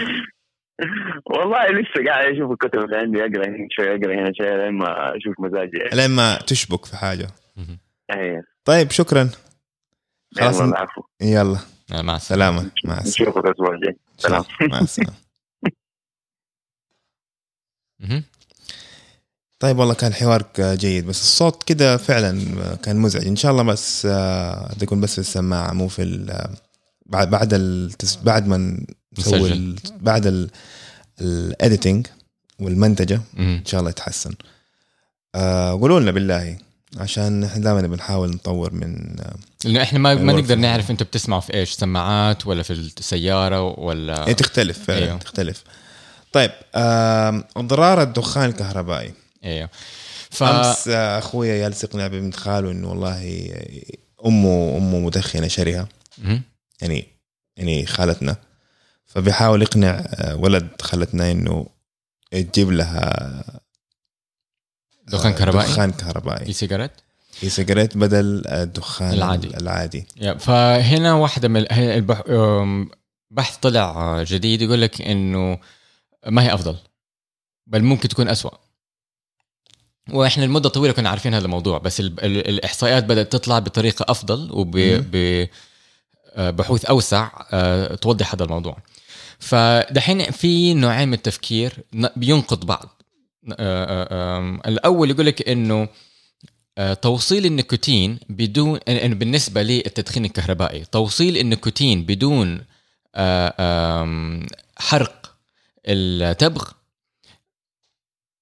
[1.26, 5.18] والله لسه قاعد أشوف الكتب اللي عندي أقرأ هنا شوي أقرأ هنا شوي لين ما
[5.18, 5.78] أشوف مزاجي.
[5.78, 5.96] يعني.
[5.96, 7.28] لين ما تشبك في حاجة.
[8.14, 8.44] أيوه.
[8.66, 9.30] طيب شكرا.
[10.38, 11.02] خلاص العفو.
[11.22, 11.60] يلا.
[11.92, 12.72] مع السلامة.
[12.86, 13.02] مع السلامة.
[13.08, 13.98] نشوفك الأسبوع الجاي.
[14.18, 14.44] سلام.
[14.62, 15.14] مع السلامة.
[19.60, 23.28] طيب والله كان حوار جيد بس الصوت كده فعلا كان مزعج.
[23.28, 24.02] إن شاء الله بس
[24.80, 26.26] تكون بس في السماعه مو في
[27.06, 28.86] بعد بعد التس بعد ما
[29.20, 30.50] نسوي بعد
[31.22, 32.08] الايديتنج
[32.60, 34.34] والمنتجة إن شاء الله يتحسن.
[35.36, 36.58] آه قولوا لنا بالله
[36.98, 39.16] عشان إحنا دائما بنحاول نطور من
[39.66, 44.28] لأنه إحنا ما ما نقدر نعرف أنتم بتسمعوا في إيش سماعات ولا في السيارة ولا
[44.28, 45.18] إيه تختلف فعلا أيوه.
[45.18, 45.64] تختلف.
[46.32, 49.14] طيب آه اضرار الدخان الكهربائي.
[49.44, 49.70] أيوه
[50.30, 50.44] ف...
[50.44, 53.52] أمس أخويا يلصقنا ببنت خاله انه والله
[54.26, 55.88] أمه أمه مدخنة شرهه
[56.82, 57.08] يعني
[57.58, 58.36] يعني خالتنا.
[59.06, 61.68] فبيحاول يقنع ولد خالتنا إنه
[62.32, 63.44] تجيب لها
[65.08, 66.48] دخان كهربائي؟ دخان كهربائي.
[66.48, 66.92] اي سيجارات
[67.44, 69.48] اي سيجارات بدل الدخان العادي.
[69.48, 70.06] العادي.
[70.40, 71.66] فهنا واحدة من
[73.32, 75.60] بحث طلع جديد يقول لك إنه
[76.28, 76.76] ما هي أفضل
[77.68, 78.52] بل ممكن تكون أسوأ.
[80.10, 84.50] وإحنا لمدة طويلة كنا عارفين هذا الموضوع بس الإحصائيات بدأت تطلع بطريقة أفضل
[86.38, 88.78] وبحوث أوسع آه، توضح هذا الموضوع.
[89.40, 91.74] فدحين في نوعين من التفكير
[92.16, 93.02] بينقض بعض.
[93.52, 95.88] آه، آه، الأول يقول لك إنه
[97.02, 102.64] توصيل النيكوتين بدون بالنسبة للتدخين الكهربائي توصيل النيكوتين بدون
[104.78, 105.27] حرق
[105.88, 106.72] التبغ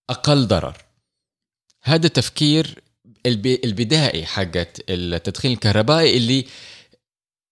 [0.10, 0.78] أقل ضرر.
[1.84, 2.84] هذا تفكير
[3.26, 6.46] البدائي حقت التدخين الكهربائي اللي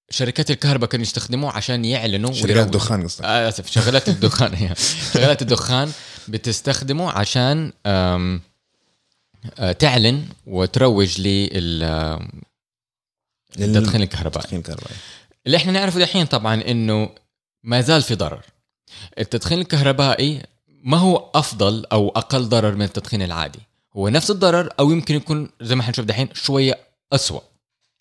[0.09, 3.25] شركات الكهرباء كانوا يستخدموه عشان يعلنوا شركات الدخان قصدك.
[3.25, 4.75] آه آسف شغلات الدخان هي
[5.13, 5.91] شغلات الدخان
[6.27, 8.41] بتستخدمه عشان آم
[9.59, 11.83] آه تعلن وتروج لل
[13.59, 14.37] التدخين الكهربائي.
[14.37, 14.95] التدخين الكهربائي.
[15.45, 17.15] اللي إحنا نعرفه دحين طبعا إنه
[17.63, 18.43] ما زال في ضرر.
[19.19, 20.43] التدخين الكهربائي
[20.83, 23.59] ما هو أفضل أو أقل ضرر من التدخين العادي؟
[23.97, 26.79] هو نفس الضرر أو يمكن يكون زي ما حنشوف دحين شوية
[27.13, 27.39] أسوأ.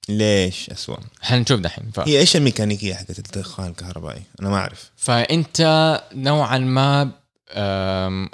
[0.08, 2.00] ليش أسوأ؟ حنشوف دحين ف...
[2.00, 4.90] هي إيش الميكانيكية حقت الدخان الكهربائي؟ أنا ما أعرف.
[4.96, 7.10] فأنت نوعا ما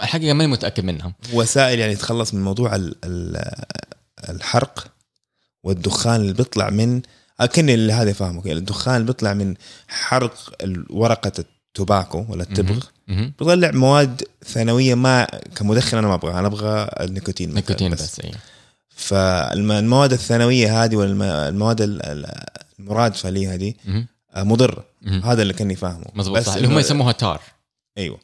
[0.03, 1.13] الحقيقة ماني متأكد منها.
[1.33, 3.43] وسائل يعني تخلص من موضوع ال ال
[4.29, 4.87] الحرق
[5.63, 7.03] والدخان اللي بيطلع من
[7.41, 9.55] اكن اللي هذا فاهمه الدخان اللي بيطلع من
[9.89, 10.35] حرق
[10.91, 12.85] ورقة التوباكو ولا التبغ.
[13.09, 15.25] بيطلع مواد ثانوية ما
[15.57, 16.39] كمدخن أنا ما أبغاها.
[16.39, 18.33] أنا أبغى النيكوتين نيكوتين بس, بس أيه.
[18.89, 21.77] فالمواد الثانوية هذه والمواد
[22.79, 23.77] المرادفه ليها دي
[24.37, 24.85] مضره
[25.25, 26.05] هذا اللي كاني فاهمه.
[26.15, 26.55] مظبوط صح.
[26.55, 27.41] اللي هم يسموها تار.
[27.99, 28.19] أيوه.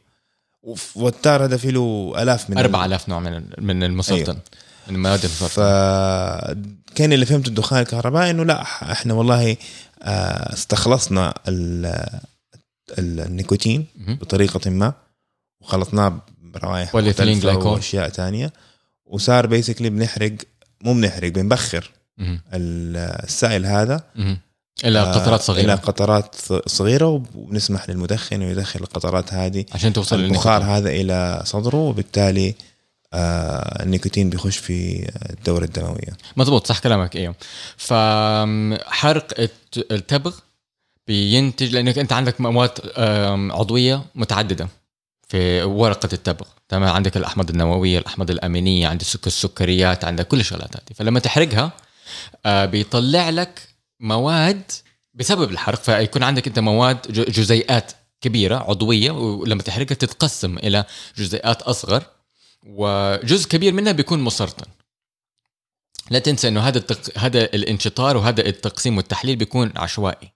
[0.95, 4.37] والتار هذا فيه له آلاف من 4000 نوع من من المسرطن أيوه.
[4.89, 9.57] من المواد المسرطنه فكان اللي فهمت الدخان الكهربائي إنه لا إحنا والله
[10.03, 11.35] آه، استخلصنا
[12.99, 14.93] النيكوتين بطريقة ما
[15.61, 16.95] وخلطناه بروائح
[17.73, 18.53] وأشياء ثانية
[19.07, 20.33] وصار بيسكلي بنحرق
[20.81, 24.05] مو بنحرق بنبخر السائل هذا.
[24.85, 25.65] إلى قطرات صغيرة.
[25.65, 26.35] إلى قطرات
[26.67, 29.65] صغيرة وبنسمح للمدخن إنه يدخل القطرات هذه.
[29.73, 32.55] عشان توصل البخار هذا إلى صدره وبالتالي
[33.13, 36.17] آه النيكوتين بيخش في الدورة الدموية.
[36.37, 37.35] مضبوط صح كلامك إيوه.
[37.77, 40.37] فحرق التبغ
[41.07, 42.71] بينتج لأنك أنت عندك مواد
[43.53, 44.69] عضوية متعددة
[45.29, 46.47] في ورقة التبغ.
[46.69, 50.95] تمام؟ عندك الأحماض النووية الأحماض الأمينية عندك السك- السكريات عندك كل الشغلات هذه.
[50.95, 51.73] فلما تحرقها
[52.47, 53.69] آه، بيطلع لك
[54.01, 54.63] مواد
[55.15, 55.83] بسبب الحرق.
[55.83, 60.85] فيكون عندك أنت مواد جزيئات كبيرة عضوية ولما تحرقها تتقسم إلى
[61.17, 62.03] جزيئات أصغر
[62.67, 64.67] وجزء كبير منها بيكون مسرطن.
[66.11, 67.19] لا تنسى إنه هذا التق...
[67.19, 70.33] هذا الانشطار وهذا التقسيم والتحليل بيكون عشوائي.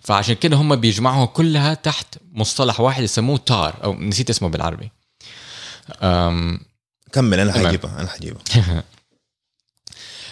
[0.00, 4.90] فعشان كده هم بيجمعوها كلها تحت مصطلح واحد يسموه تار أو نسيت اسمه بالعربي.
[6.02, 6.60] أم...
[7.12, 7.52] كمل أنا.
[7.52, 8.42] حجيبها أنا حجيبها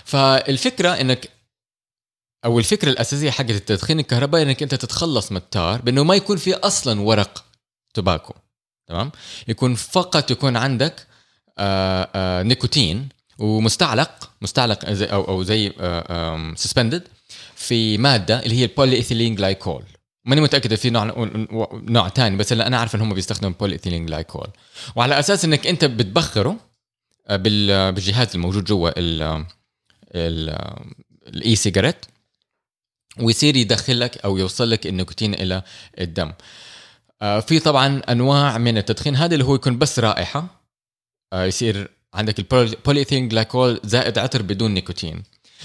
[0.04, 1.30] فالفكرة إنك
[2.44, 6.36] أو الفكرة الأساسية حقت التدخين الكهربائي إنك أنت تتخلص من ال tar بأنه ما يكون
[6.36, 7.44] في أصلا ورق
[7.94, 8.34] tobacco
[8.86, 9.12] تمام؟
[9.48, 11.06] يكون فقط يكون عندك
[11.58, 13.08] آآ آآ نيكوتين
[13.38, 15.72] ومستعلق مستعلق زي أو أو زي
[16.56, 17.08] suspended
[17.58, 19.84] في مادة اللي هي ال polyethylene glycol
[20.24, 21.14] ماني متأكد في نوع
[21.72, 24.46] نوع ثاني بس أنا عارف إن هم بيستخدموا ethylene glycol
[24.96, 26.56] وعلى أساس إنك أنت بتبخره
[27.28, 29.44] آه، بال- بالجهاز الموجود جوا ال
[30.14, 32.06] ال e-cigarette
[33.20, 35.62] ويصير يدخل لك أو يوصل لك النيكوتين إلى
[36.00, 36.32] الدم.
[37.22, 39.16] آه، في طبعا أنواع من التدخين.
[39.16, 40.62] هذا اللي هو يكون بس رائحة.
[41.32, 45.22] آه، يصير عندك ال polyethylene glycol زائد عطر بدون نيكوتين.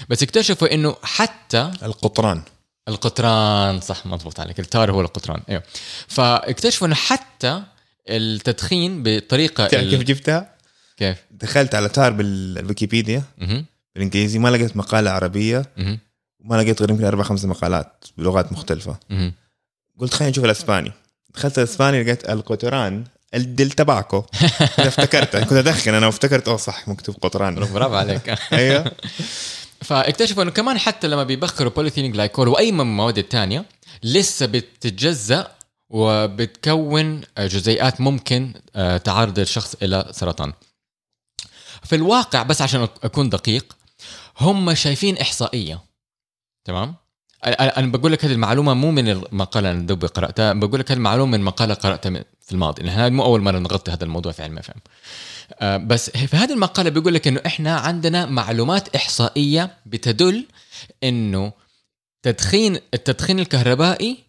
[0.08, 2.42] بس اكتشفوا إنه حتى القطران.
[2.88, 4.60] القطران صح مضبوط عليك.
[4.60, 5.42] ال tar هو القطران.
[5.48, 5.62] إيوه.
[6.08, 7.62] فاكتشفوا إنه حتى
[8.08, 10.04] التدخين بطريقة تعرف كيف ال...
[10.04, 10.54] جبتها؟
[10.96, 13.22] كيف؟ دخلت على tar بالويكيبيديا.
[13.94, 15.98] بالإنجليزي ما لقيت مقالة عربية مهم.
[16.40, 18.98] ما لقيت غير يمكن أربع خمس مقالات بلغات مختلفة.
[20.00, 20.92] قلت خلينا نشوف الأسباني.
[21.34, 24.24] دخلت الأسباني لقيت alquitrán del tabaco.
[24.78, 27.54] افتكرت كنت أدخن أنا وافتكرت أوه صح مكتوب قطران.
[27.54, 28.38] برافو عليك.
[28.52, 28.92] أيوه.
[29.84, 33.64] فاكتشفوا إنه كمان حتى لما بيبخروا polyethylene glycol وأي من المواد الثانية
[34.02, 35.50] لسه بتتجزأ
[35.90, 40.52] وبتكون جزيئات ممكن آه، تعرض الشخص إلى سرطان.
[41.84, 43.76] في الواقع بس عشان أكون دقيق
[44.40, 45.80] هم شايفين إحصائية
[46.64, 46.94] تمام؟
[47.44, 51.36] أنا بقول لك هذه المعلومة مو من المقاله اللي دوبي قرأتها بقول لك هذه المعلومة
[51.36, 54.80] من مقالة قرأتها في الماضي لأن مو أول مرة نغطي هذا الموضوع في علم فهم
[55.62, 60.46] بس في هذه المقالة بيقول لك إنه إحنا عندنا معلومات إحصائية بتدل
[61.04, 61.52] إنه
[62.22, 64.24] تدخين التدخين الكهربائي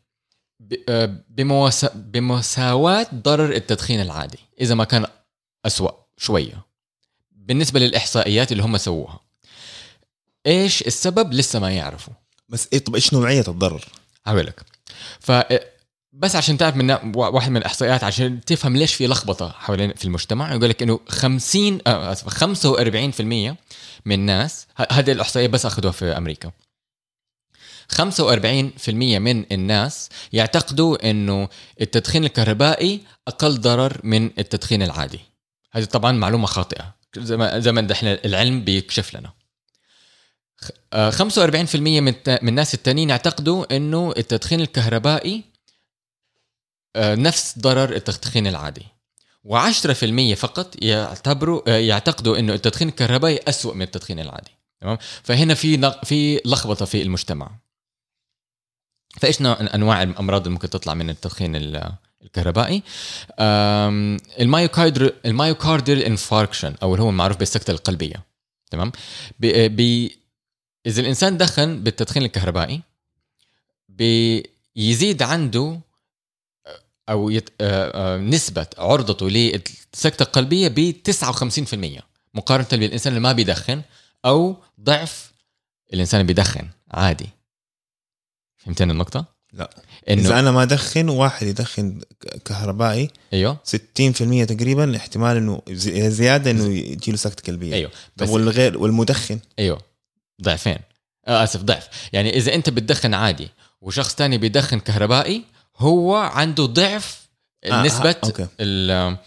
[0.90, 1.16] آه،
[1.96, 5.06] بمساواة ضرر التدخين العادي إذا ما كان
[5.66, 6.66] أسوأ شوية
[7.32, 9.20] بالنسبة للإحصائيات اللي هم سووها.
[10.46, 12.14] إيش السبب؟ لسه ما يعرفوا.
[12.50, 13.86] بس إيه طب إيش نوعية الضرر؟
[14.26, 14.62] هقول لك.
[15.20, 15.32] ف
[16.18, 20.54] بس عشان تعرف من واحد من الاحصائيات عشان تفهم ليش في لخبطة حوالين في المجتمع
[20.54, 23.22] يقول لك إنه 50 آه اسف 45%
[24.06, 26.52] من الناس هذه الاحصائيه بس أخذوها في أمريكا.
[27.96, 31.50] 45% من الناس يعتقدوا إنه
[31.82, 35.20] التدخين الكهربائي أقل ضرر من التدخين العادي.
[35.72, 36.96] هذه طبعا معلومة خاطئة.
[37.18, 39.34] زي ما زي ما إحنا العلم بيكشف لنا.
[40.58, 45.55] خ- آه، 45% من الناس التانيين يعتقدوا إنه التدخين الكهربائي
[46.98, 48.86] نفس ضرر التدخين العادي.
[49.48, 54.52] و10% فقط يعتبروا آه، يعتقدوا إنه التدخين الكهربائي أسوأ من التدخين العادي.
[54.82, 57.52] تمام؟ فهنا في في لخبطة في المجتمع.
[59.20, 61.92] فإيش أنواع الأمراض اللي ممكن تطلع من التدخين ال-
[62.24, 62.84] الكهربائي؟
[64.40, 68.26] ال myocard- ال myocardial infarction أو اللي هو المعروف بالسكتة القلبية.
[68.72, 68.92] تمام؟
[70.86, 72.82] إذا الإنسان دخن بالتدخين الكهربائي
[73.90, 75.80] بيزيد عنده
[77.10, 77.50] أو يت...
[77.62, 82.02] آه، آه، نسبة عرضته للسكتة القلبية ب 59%
[82.34, 83.82] مقارنة بالإنسان اللي ما بيدخن
[84.26, 85.32] أو ضعف
[85.94, 86.68] الإنسان اللي بيدخن.
[86.92, 87.30] عادي.
[88.58, 89.70] فهمتني النقطة؟ لا.
[90.10, 92.02] إذا انه أنا ما ادخن واحد يدخن
[92.46, 93.58] كهربائي أيوه.
[93.66, 97.74] 60% تقريبا احتمال إنه زي- زيادة إنه يجي له سكتة قلبية.
[97.74, 97.92] أيوه.
[98.18, 99.82] بس والغير والمدخن؟ أيوه.
[100.42, 100.78] ضعفين.
[101.28, 101.88] آه آسف ضعف.
[102.14, 103.50] يعني إذا أنت بتدخن عادي
[103.82, 105.44] وشخص تاني بيدخن كهربائي
[105.78, 107.28] هو عنده ضعف
[107.64, 108.50] آه، نسبة آه،.
[108.60, 109.18] ال-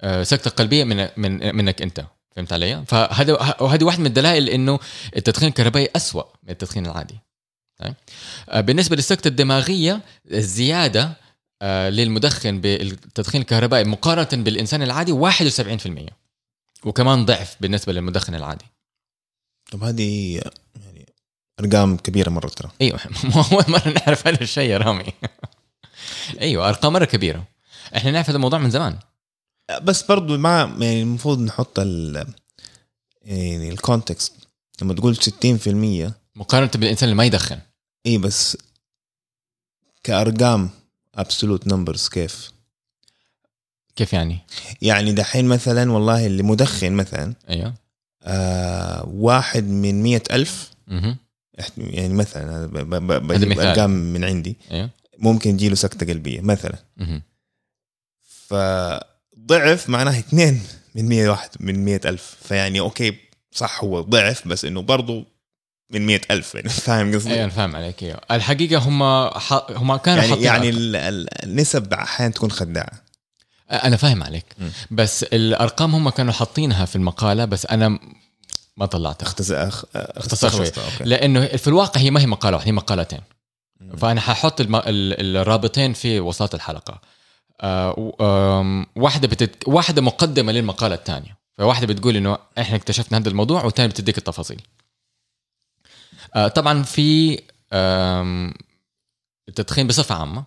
[0.00, 4.78] آه، السكته القلبيه من من منك أنت فهمت علي؟ فهذا وهذه واحدة من الدلائل إنه
[5.16, 7.18] التدخين الكهربائي أسوأ من التدخين العادي.
[7.78, 7.94] طيب؟
[8.48, 10.00] آه، بالنسبة للسكتة الدماغية
[10.30, 11.12] الزيادة
[11.62, 16.08] آه، للمدخن بالتدخين الكهربائي مقارنة بالإنسان العادي 71%
[16.84, 18.64] وكمان ضعف بالنسبة للمدخن العادي.
[19.72, 20.34] طب هذه
[20.84, 21.06] يعني
[21.60, 23.00] أرقام كبيرة مرة ترى أيوه
[23.52, 25.04] أول مرة نعرف هذا الشيء يا رامي
[26.40, 27.48] أيوه أرقام مرة كبيرة.
[27.96, 28.98] إحنا نعرف هذا الموضوع من زمان.
[29.82, 32.26] بس برضو ما يعني المفروض نحط ال
[33.22, 34.32] يعني ال context
[34.82, 37.58] لما تقول 60% مقارنة بالإنسان اللي ما يدخن.
[38.06, 38.56] إي بس
[40.02, 40.70] كأرقام
[41.14, 42.52] absolute numbers كيف؟
[43.96, 44.38] كيف يعني؟
[44.82, 47.74] يعني دحين مثلا والله اللي مدخن مثلا أيوه.
[48.22, 50.70] آه واحد من مية ألف.
[51.76, 53.66] يعني مثلا هذا بجيب مثال.
[53.66, 54.56] أرقام من عندي.
[54.70, 54.90] أيوه.
[55.18, 56.78] ممكن يجيله سكتة قلبية مثلا
[58.48, 60.62] فضعف معناه اثنين
[60.94, 63.16] من 100 واحد من 100 ألف فيعني أوكي
[63.52, 65.24] صح هو ضعف بس إنه برضو
[65.90, 69.52] من 100 ألف يعني فاهم قصدي؟ أيوه فاهم عليك أيوه الحقيقة هم ح...
[69.70, 70.68] هم كانوا يعني يعني.
[70.68, 73.02] ال- ال- النسب أحيانا تكون خداعة
[73.70, 74.70] أنا فاهم عليك مم.
[74.90, 77.98] بس الأرقام هم كانوا حاطينها في المقالة بس أنا
[78.76, 79.68] ما طلعتها اختصر.
[79.94, 80.72] اختصر شوي.
[81.00, 83.20] لأنه في الواقع هي ما هي مقالة واحدة هي مقالتين.
[83.96, 84.76] فأنا ححط الم...
[84.76, 87.00] ال- الرابطين في وسط الحلقة.
[87.60, 89.68] آه واحدة بتت...
[89.68, 91.36] واحدة مقدمة للمقالة الثانية.
[91.58, 94.62] فواحدة بتقول إنه إحنا اكتشفنا هذا الموضوع والثانية بتديك التفاصيل.
[96.34, 97.40] آه طبعا في
[97.72, 98.54] آم،
[99.48, 100.44] التدخين بصفة عامة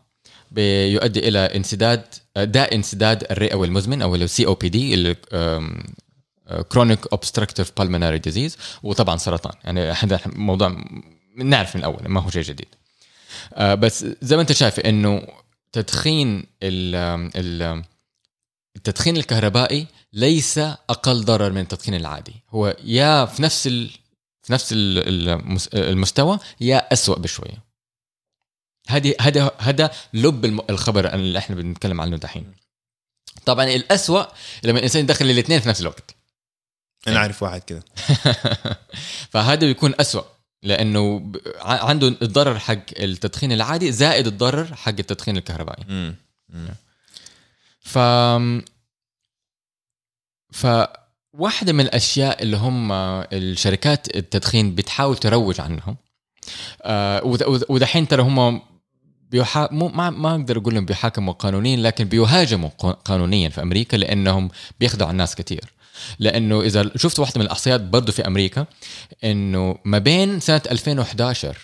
[0.51, 2.03] بيؤدي إلى انسداد
[2.37, 5.15] آه، داء انسداد الرئوي المزمن أو السي أو بي دي
[6.69, 9.53] chronic obstructive pulmonary disease وطبعا سرطان.
[9.63, 10.83] يعني هذا موضوع
[11.37, 12.67] نعرف من الأول ما هو شيء جديد.
[12.75, 12.88] آه،
[13.57, 15.27] بس زي ما انت شايف انه
[15.71, 16.95] تدخين ال
[17.35, 17.83] ال
[18.75, 22.33] التدخين الكهربائي ليس أقل ضرر من التدخين العادي.
[22.49, 23.89] هو يا في نفس ال
[24.43, 27.63] في نفس ال- المس- المستوى يا أسوأ بشوية.
[28.87, 32.53] هذه هذا هذا لب الخبر اللي إحنا بنتكلم عنه دحين.
[33.45, 34.23] طبعا الأسوأ
[34.63, 36.15] لما الإنسان يدخل الاثنين في نفس الوقت.
[37.07, 37.83] أنا أعرف واحد كذا
[39.31, 40.23] فهذا بيكون أسوأ.
[40.63, 41.31] لأنه
[41.61, 45.83] عنده الضرر حق التدخين العادي زائد الضرر حق التدخين الكهربائي.
[45.89, 46.15] مم.
[47.81, 47.97] ف
[50.51, 55.97] فواحدة من الأشياء اللي هم الشركات التدخين بتحاول تروج عنهم
[56.81, 57.21] آه،
[57.69, 58.61] ودحين ترى هم
[59.31, 59.67] بيحا...
[59.71, 64.49] مو ما ما أقدر أقول لهم بيحاكموا قانونيا لكن بيهاجموا قا- قانونيا في أمريكا لأنهم
[64.79, 65.63] بيخدعوا الناس كثير
[66.19, 68.65] لأنه إذا شفت واحدة من الأحصائيات برضه في أمريكا
[69.23, 71.57] إنه ما بين سنة 2011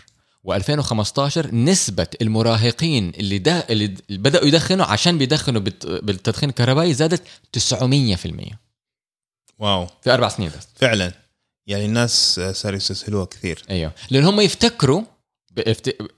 [0.47, 7.21] و2015 نسبة المراهقين اللي, ده اللي بدأوا يدخنوا عشان بيدخنوا بالت- بالتدخين الكهربائي زادت
[7.57, 8.55] 900%
[9.59, 9.87] واو.
[10.01, 10.67] في أربع سنين بس.
[10.75, 11.11] فعلا.
[11.67, 13.63] يعني الناس صاروا يستسهلوها كثير.
[13.69, 13.91] أيوه.
[14.11, 15.01] لأن هم يفتكروا.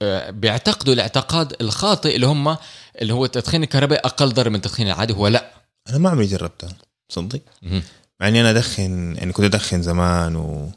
[0.02, 2.58] آه، بيعتقدوا الاعتقاد الخاطئ اللي هم
[3.02, 5.14] اللي هو التدخين الكهربائي أقل ضرر من التدخين العادي.
[5.14, 5.52] هو لا.
[5.90, 6.70] أنا ما عمري جربتها.
[7.10, 7.84] صدق؟ مهم.
[8.20, 10.72] مع إني أنا أدخن يعني كنت أدخن زمان و...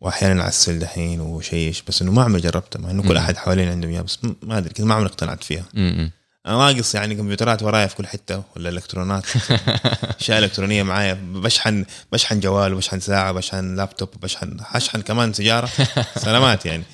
[0.00, 3.16] وأحيانا اعسل دحين وشيش بس إنه ما عمري جربتها مع إنه كل.
[3.16, 6.10] أحد حوالين عنده إياه بس ما أدري كذا ما عمري اقتنعت فيها م-م.
[6.46, 9.24] أنا ناقص يعني كمبيوترات ورايا في كل حتة ولا إلكترونات
[10.20, 15.68] أشياء إلكترونية معايا بشحن بشحن جوال وبشحن ساعة بشحن لابتوب وبشحن أشحن كمان سيجاره
[16.24, 16.84] سلامات يعني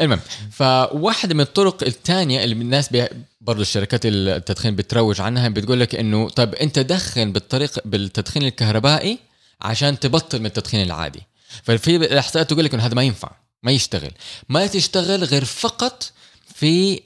[0.00, 0.20] المهم
[0.52, 3.06] فواحدة من الطرق الثانية اللي الناس بي...
[3.40, 9.18] برضو الشركات التدخين بتروج عنها بتقول لك إنه طيب أنت دخن بالطريق بالتدخين الكهربائي
[9.62, 11.22] عشان تبطل من التدخين العادي.
[11.62, 13.30] ففي الأحصائيات تقول لك إنه هذا ما ينفع
[13.62, 14.10] ما يشتغل.
[14.48, 16.12] ما تشتغل غير فقط
[16.54, 17.00] في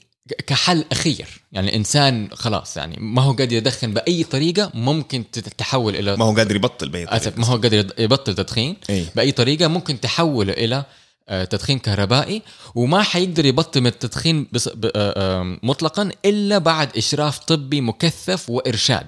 [0.47, 1.41] كحل أخير.
[1.51, 6.35] يعني الانسان خلاص يعني ما هو قادر يدخن بأي طريقة ممكن تتحول إلى ما هو
[6.35, 7.17] قادر يبطل بأي طريقة.
[7.21, 10.85] اسف ما هو قادر يبطل تدخين اي بأي طريقة ممكن تحوله إلى
[11.29, 12.41] تدخين كهربائي
[12.75, 14.67] وما حيقدر يبطل من التدخين بص...
[14.67, 14.85] ب...
[14.85, 19.07] آه، آه، مطلقا إلا بعد إشراف طبي مكثف وإرشاد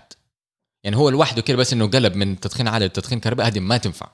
[0.83, 4.09] يعني هو لوحده كده بس إنه قلب من تدخين عادي لتدخين كهربائي هذه ما تنفع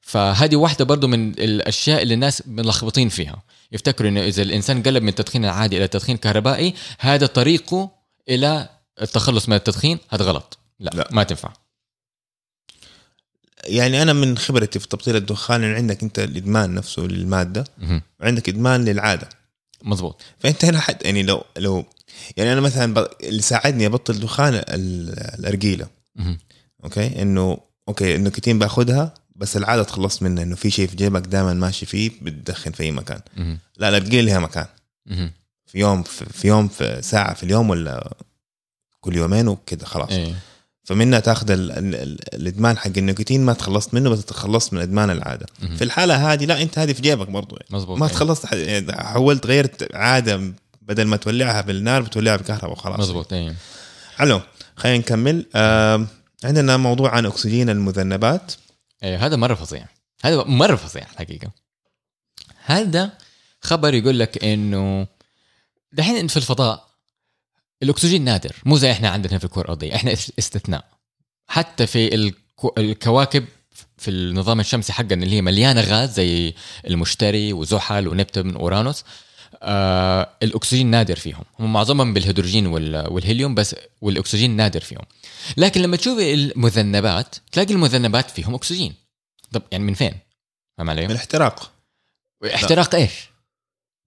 [0.00, 5.08] فهذه واحدة برضو من الأشياء اللي الناس ملخبطين فيها يفتكروا إنه إذا الإنسان قلب من
[5.08, 7.90] التدخين العادي إلى التدخين الكهربائي هذا طريقه
[8.28, 8.68] إلى
[9.02, 10.90] التخلص من التدخين هذا غلط لا.
[10.94, 11.08] لا.
[11.10, 11.52] ما تنفع
[13.68, 17.64] يعني أنا من خبرتي في تبطيل الدخان إن عندك أنت الإدمان نفسه للمادة.
[18.20, 19.28] وعندك إدمان للعادة
[19.82, 21.84] مظبوط فأنت هنا حد يعني لو لو
[22.36, 23.08] يعني أنا مثلا ب...
[23.22, 25.86] اللي ساعدني أبطل دخان ال- الأرجيلة.
[26.84, 27.58] okay انه
[27.88, 32.10] okay النيكوتين بأخذها بس العادة تخلصت منها إنه في شيء في جيبك دائما ماشي فيه
[32.22, 33.20] بتدخن في أي مكان.
[33.76, 34.66] لا الأرجيلة لها مكان.
[35.66, 38.16] في يوم في, في يوم في ساعة في اليوم ولا
[39.00, 40.34] كل يومين وكذا خلاص إيه
[40.86, 45.10] فمنها تاخذ ال- ال- ال- الإدمان حق النيكوتين ما تخلصت منه بس تخلصت من إدمان
[45.10, 45.46] العادة.
[45.76, 47.66] في الحالة هذه لا أنت هذه في جيبك برضو يعني.
[47.70, 47.98] مظبوط.
[47.98, 48.12] ما إيه.
[48.12, 52.98] تخلصت ح- حولت غيرت عادة بدل ما تولعها بالنار بتولعها بالكهرباء وخلاص.
[53.00, 53.54] مظبوط إيه
[54.16, 54.40] حلو
[54.76, 55.46] خلينا نكمل.
[55.54, 56.06] آه
[56.44, 58.52] عندنا موضوع عن أكسجين المذنبات.
[59.02, 59.86] إيه هذا مرة فظيع.
[60.24, 61.50] هذا مرة فظيع الحقيقة
[62.64, 63.10] هذا
[63.60, 65.06] خبر يقول لك إنه
[65.92, 66.85] دحين في الفضاء
[67.82, 70.84] الأكسجين نادر مو زي إحنا عندنا في الكرة الأرضية إحنا اس- استثناء.
[71.48, 73.44] حتى في الكو- الكواكب
[73.98, 76.54] في النظام الشمسي حقنا اللي هي مليانة غاز زي
[76.86, 79.04] المشتري وزحل ونبتون وأورانوس
[79.62, 81.44] آه الأكسجين نادر فيهم.
[81.58, 85.02] هم معظمهم بالهيدروجين وال- والهيليوم بس والأكسجين نادر فيهم.
[85.56, 88.94] لكن لما تشوف المذنبات تلاقي المذنبات فيهم أكسجين.
[89.52, 90.14] طب يعني من فين؟
[90.78, 91.72] فاهم علي؟ الاحتراق
[92.54, 93.12] احتراق إيش؟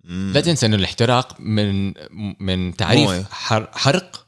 [0.03, 1.93] لا تنسى انه الاحتراق من
[2.43, 3.27] من تعريف موية.
[3.71, 4.27] حرق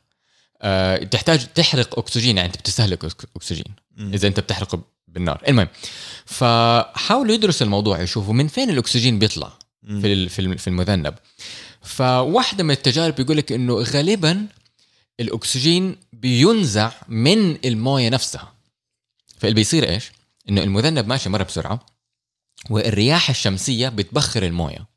[0.62, 3.06] آه تحتاج تحرق أكسجين يعني أنت بتستهلك
[3.36, 3.66] أكسجين
[3.98, 4.14] مم.
[4.14, 5.68] إذا أنت بتحرقه بالنار المهم
[6.26, 9.54] فحاولوا يدرسوا الموضوع يشوفوا من فين الأكسجين بيطلع
[9.84, 10.02] مم.
[10.02, 11.14] في في الم- في المذنب
[11.82, 14.48] فواحدة من التجارب بيقول لك إنه غالبا
[15.20, 18.54] الأكسجين بينزع من الموية نفسها
[19.38, 20.12] فاللي بيصير إيش؟
[20.50, 21.86] إنه المذنب ماشي مرة بسرعة
[22.70, 24.91] والرياح الشمسية بتبخر الموية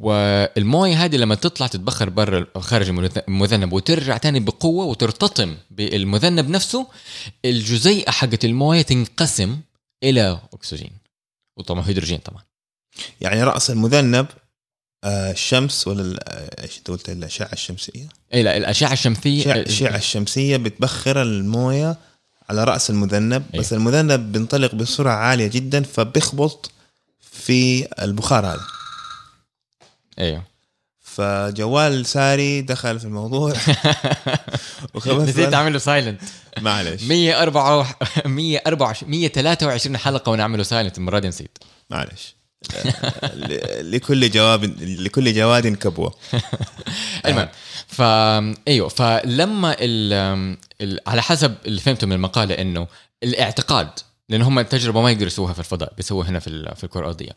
[0.00, 6.86] والموية هذه لما تطلع تتبخر برا خارج المذ- المذنب وترجع تاني بقوة وترتطم بالمذنب نفسه
[7.44, 9.60] الجزيئة حقت الموية تنقسم
[10.02, 10.90] إلى أكسجين
[11.56, 12.42] وطبعا هيدروجين طبعا
[13.20, 14.26] يعني رأس المذنب
[15.04, 20.56] آه، الشمس ولا آه، إيش أنت قلت الأشعة الشمسية؟ اي لا الأشعة الشمسية الاشعه الشمسية
[20.56, 21.96] بتبخر الموية
[22.48, 23.64] على رأس المذنب أيوه.
[23.64, 26.70] بس المذنب بينطلق بسرعة عالية جدا فبيخبط
[27.20, 28.60] في البخار هذا
[30.20, 30.42] أيوه.
[31.00, 33.52] فجوال ساري دخل في الموضوع.
[34.94, 36.20] وخبث نسيت اعمل له silent
[36.60, 37.02] معلش.
[37.02, 41.58] 104 124 123 حلقة ونعمله silent المرة دي نسيت.
[41.90, 42.34] معلش.
[43.80, 46.14] لكل جواب لكل جواد كبوة.
[47.26, 47.48] المهم
[47.86, 48.02] ف
[48.68, 50.12] أيوه فلما ال...
[50.80, 51.00] ال...
[51.06, 52.86] على حسب اللي فهمته من المقالة إنه
[53.22, 53.90] الاعتقاد
[54.30, 56.74] لأن هم التجربه ما يقدروا يسووها في الفضاء بيسووها هنا في.
[56.76, 57.30] في الكرة الأرضية.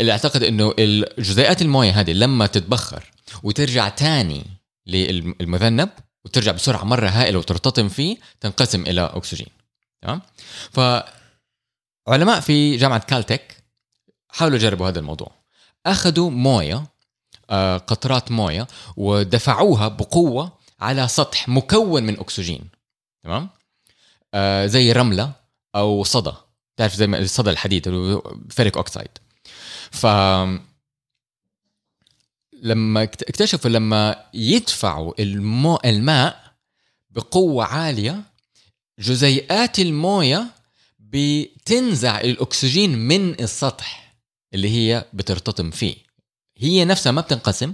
[0.00, 3.10] الاعتقاد إنه الجزيئات الموية هذه لما تتبخر
[3.42, 4.44] وترجع تاني
[4.86, 5.88] للمذنب
[6.24, 9.46] وترجع بسرعة مرة هائلة وترتطم فيه تنقسم إلى أكسجين.
[10.02, 10.22] تمام؟
[10.70, 13.56] فعلماء في جامعة كالتك
[14.28, 15.30] حاولوا يجربوا هذا الموضوع.
[15.86, 16.84] أخذوا موية
[17.50, 22.60] آه، قطرات موية ودفعوها بقوة على سطح مكون من أكسجين.
[23.24, 23.48] تمام؟
[24.34, 25.39] آه زي رملة
[25.76, 26.32] أو صدى.
[26.76, 27.84] تعرف زي ما صدى الحديد
[28.50, 29.08] ferric oxide.
[29.90, 30.06] ف
[32.62, 35.78] لما اكت- اكتشفوا لما يدفعوا المو...
[35.84, 36.52] الماء
[37.10, 38.22] بقوة عالية
[38.98, 40.46] جزيئات الموية
[40.98, 44.14] بتنزع الأكسجين من السطح
[44.54, 45.96] اللي هي بترتطم فيه.
[46.58, 47.72] هي نفسها ما بتنقسم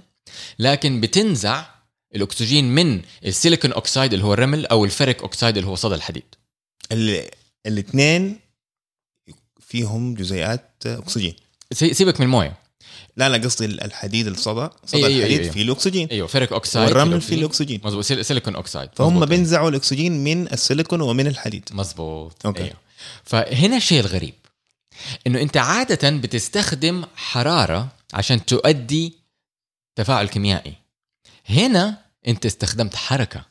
[0.58, 1.66] لكن بتنزع
[2.14, 5.94] الأكسجين من ال silicon oxide اللي هو الرمل أو ال ferric oxide اللي هو صدى
[5.94, 6.34] الحديد.
[7.66, 8.40] الاثنين
[9.60, 11.34] فيهم جزيئات أكسجين.
[11.72, 12.56] سي- سيبك من المويه
[13.16, 14.68] لا لا قصدي الحديد الصدى.
[14.86, 15.52] صدى أيوة، أيوة، الحديد أيوة.
[15.52, 18.90] فيه له اكسجين أيوه ferric oxide والرمل فيه فيه له اكسجين مظبوط sil- silicon oxide
[18.94, 19.28] فهم مظبوط.
[19.28, 21.68] بينزعوا الأكسجين من السيليكون ومن الحديد.
[21.72, 22.62] مظبوط okay.
[22.62, 22.76] أيوه.
[23.24, 24.34] فهنا الشيء الغريب
[25.26, 29.12] إنه أنت عادة بتستخدم حرارة عشان تؤدي
[29.96, 30.74] تفاعل كيميائي.
[31.46, 31.98] هنا
[32.28, 33.44] أنت استخدمت حركة.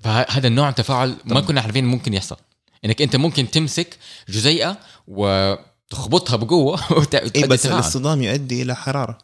[0.00, 2.36] فهذا النوع من التفاعل ما كنا عارفين ممكن يحصل
[2.84, 3.96] إنك أنت ممكن تمسك
[4.28, 4.78] جزيئة
[5.08, 7.78] وتخبطها بقوة وتؤدي اي بس تفاعل.
[7.80, 9.18] الاصطدام يؤدي إلى حرارة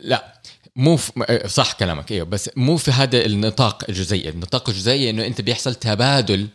[0.00, 0.40] لا
[0.76, 5.40] مو في صح كلامك أيوه بس مو في هذا النطاق الجزيئي، النطاق الجزيئي إنه أنت
[5.40, 6.48] بيحصل تبادل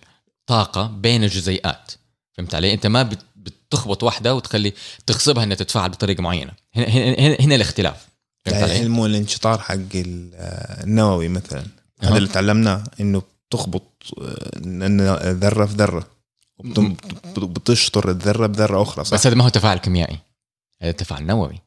[0.47, 1.91] طاقة بين الجزيئات
[2.33, 4.73] فهمت علي؟ أنت ما بت- بتخبط واحدة وتخلي
[5.05, 8.07] تغصبها إنها تتفاعل بطريقة معينة، هنا هنا, هنا, الاختلاف
[8.45, 11.63] فهمت يعني علي؟ علم الانشطار حق آه، النووي مثلا.
[12.03, 13.83] هذا اللي تعلمناه إنه بتخبط
[14.21, 16.07] آه، ذرة في ذرة
[17.37, 20.19] بتشطر الذرة بذره أخرى صح؟ بس هذا ما هو تفاعل كيميائي
[20.81, 21.59] هذا تفاعل نووي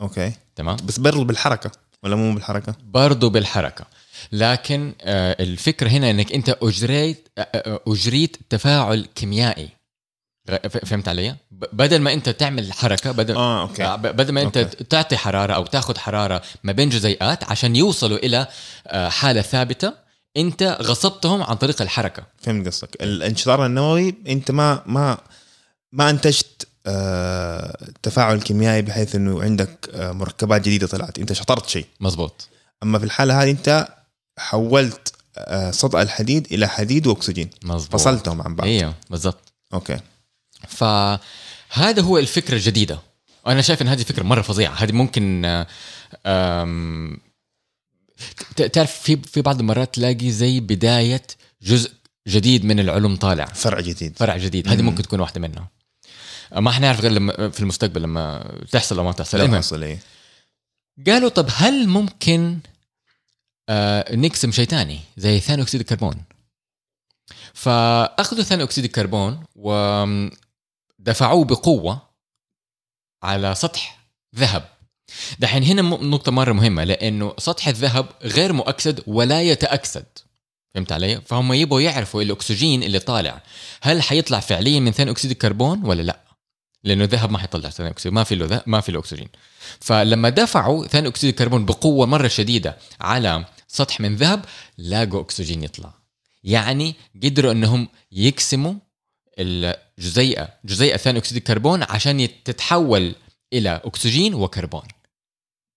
[0.00, 1.70] أوكي تمام؟ بس برضه بالحركة
[2.02, 3.84] ولا مو بالحركة؟ برضو بالحركة
[4.32, 9.68] لكن آه، الفكرة هنا إنك أنت أجريت آه، أجريت تفاعل كيميائي
[10.86, 13.84] فهمت علي؟ بدل ما انت تعمل حركة بدل آه okay.
[13.84, 14.84] آه، بدل ما انت okay.
[14.84, 18.46] تعطي حرارة أو تاخذ حرارة ما بين جزيئات عشان يوصلوا إلى
[18.86, 19.92] آه، حالة ثابتة
[20.36, 22.22] انت غصبتهم عن طريق الحركة.
[22.42, 23.02] فهمت قصدك.
[23.02, 25.18] الانشطار النووي انت ما ما
[25.92, 31.18] ما انتجت آه تفاعل كيميائي بحيث إنه عندك آه مركبات جديدة طلعت.
[31.18, 31.86] انت شطرت شيء.
[32.00, 32.48] مزبوط
[32.82, 33.88] أما في الحالة هذه انت
[34.38, 35.14] حولت
[35.70, 37.50] صدأ الحديد إلى حديد وأكسجين.
[37.64, 38.66] مزبوط فصلتهم عن بعض.
[38.66, 39.52] إيوه بالضبط.
[39.74, 40.00] أوكي.
[40.68, 43.00] فهذا هو الفكرة الجديدة.
[43.46, 44.72] وأنا شايف إن هذه فكرة مرة فظيعة.
[44.72, 45.42] هذه ممكن
[48.72, 51.22] تعرف في في بعض المرات تلاقي زي بداية
[51.62, 51.92] جزء
[52.28, 53.44] جديد من العلوم طالع.
[53.44, 54.16] فرع جديد.
[54.16, 54.68] فرع جديد.
[54.68, 54.86] هذه مم.
[54.86, 55.70] ممكن تكون واحدة منها.
[56.56, 59.38] ما حنعرف غير لما في المستقبل لما تحصل أو ما تحصل.
[59.38, 59.98] لا المهم حصل إيه.
[61.06, 62.58] قالوا طب هل ممكن
[63.68, 66.22] آه نقسم شيء ثاني زي ثاني أكسيد الكربون؟
[67.54, 69.44] فأخذوا ثاني أكسيد الكربون
[71.00, 72.02] ودفعوه بقوة
[73.22, 73.98] على سطح
[74.36, 74.68] ذهب
[75.38, 80.06] دحين هنا نقطة مرة مهمة لأنه سطح الذهب غير مؤكسد ولا يتأكسد
[80.74, 83.42] فهمت علي؟ فهم يبغوا يعرفوا الأكسجين اللي طالع
[83.82, 86.20] هل حيطلع فعليا من ثاني أكسيد الكربون ولا لا؟
[86.84, 89.28] لأنه الذهب ما حيطلع ثاني أكسيد ما في له ما في له أكسجين
[89.80, 94.44] فلما دفعوا ثاني أكسيد الكربون بقوة مرة شديدة على سطح من ذهب
[94.78, 95.92] لاقوا أكسجين يطلع
[96.44, 98.74] يعني قدروا أنهم يقسموا
[99.38, 103.14] الجزيئة جزيئة ثاني أكسيد الكربون عشان تتحول
[103.52, 104.82] إلى أكسجين وكربون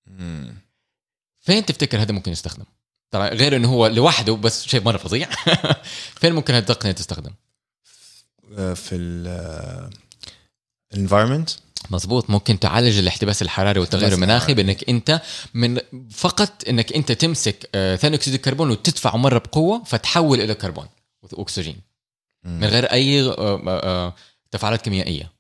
[0.08, 0.56] مم.
[1.40, 2.66] فين تفتكر هذا ممكن يستخدم؟
[3.12, 5.30] طبعا غير إنه هو لوحده بس شيء مرة فظيع
[6.22, 7.32] فين ممكن هذه التقنية تستخدم؟
[8.58, 9.90] آه، في ال
[10.96, 11.52] environment
[11.90, 14.54] مزبوط ممكن تعالج الاحتباس الحراري والتغير المناخي.
[14.54, 15.22] بإنك أنت
[15.54, 15.80] من
[16.12, 20.88] فقط إنك أنت تمسك آه، ثاني أكسيد الكربون وتدفعه مرة بقوة فتحول إلى كربون
[21.32, 21.93] وأكسجين
[22.46, 24.14] من غير أي آه، آه، آه،
[24.52, 25.32] تفاعلات كيميائية.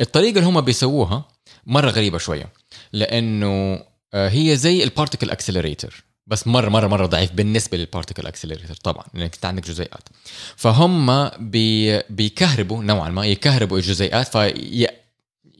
[0.00, 1.28] الطريقة اللي هم بيسووها
[1.66, 2.52] مرة غريبة شوية
[2.92, 3.82] لأنه
[4.14, 9.04] هي زي ال particle accelerator بس مرة مرة مرة ضعيف بالنسبة لل particle accelerator طبعا
[9.14, 10.08] لأنك أنت عندك جزيئات.
[10.56, 14.28] فهم بي بيكهربوا نوعا ما يكهربوا الجزيئات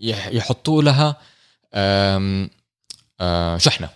[0.01, 1.17] فيحطوا لها
[3.59, 3.89] شحنة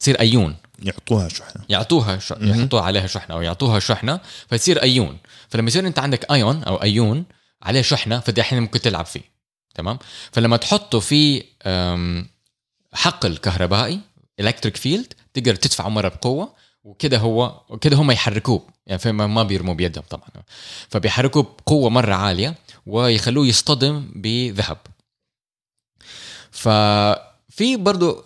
[0.00, 0.56] تصير أيون.
[0.82, 1.64] يعطوها شحنة.
[1.68, 2.32] يعطوها ش...
[2.32, 2.60] مهم.
[2.60, 5.18] يحطوها عليها شحنة أو يعطوها شحنة فتصير أيون.
[5.48, 7.24] فلما يصير أنت عندك أيون أو أيون
[7.62, 9.32] عليه شحنة فدحين ممكن تلعب فيه.
[9.74, 9.98] تمام؟
[10.32, 11.44] فلما تحطه في
[12.92, 14.00] حقل كهربائي
[14.40, 16.54] electric field تقدر تدفعه مرة بقوة
[16.84, 18.66] وكده هو كده هم يحركوه.
[18.86, 20.28] يعني فما ما بيرموا بيدهم طبعا.
[20.88, 22.54] فبيحركوه بقوة مرة عالية
[22.86, 24.78] ويخلوه يصطدم بذهب.
[26.50, 28.24] ففي برضو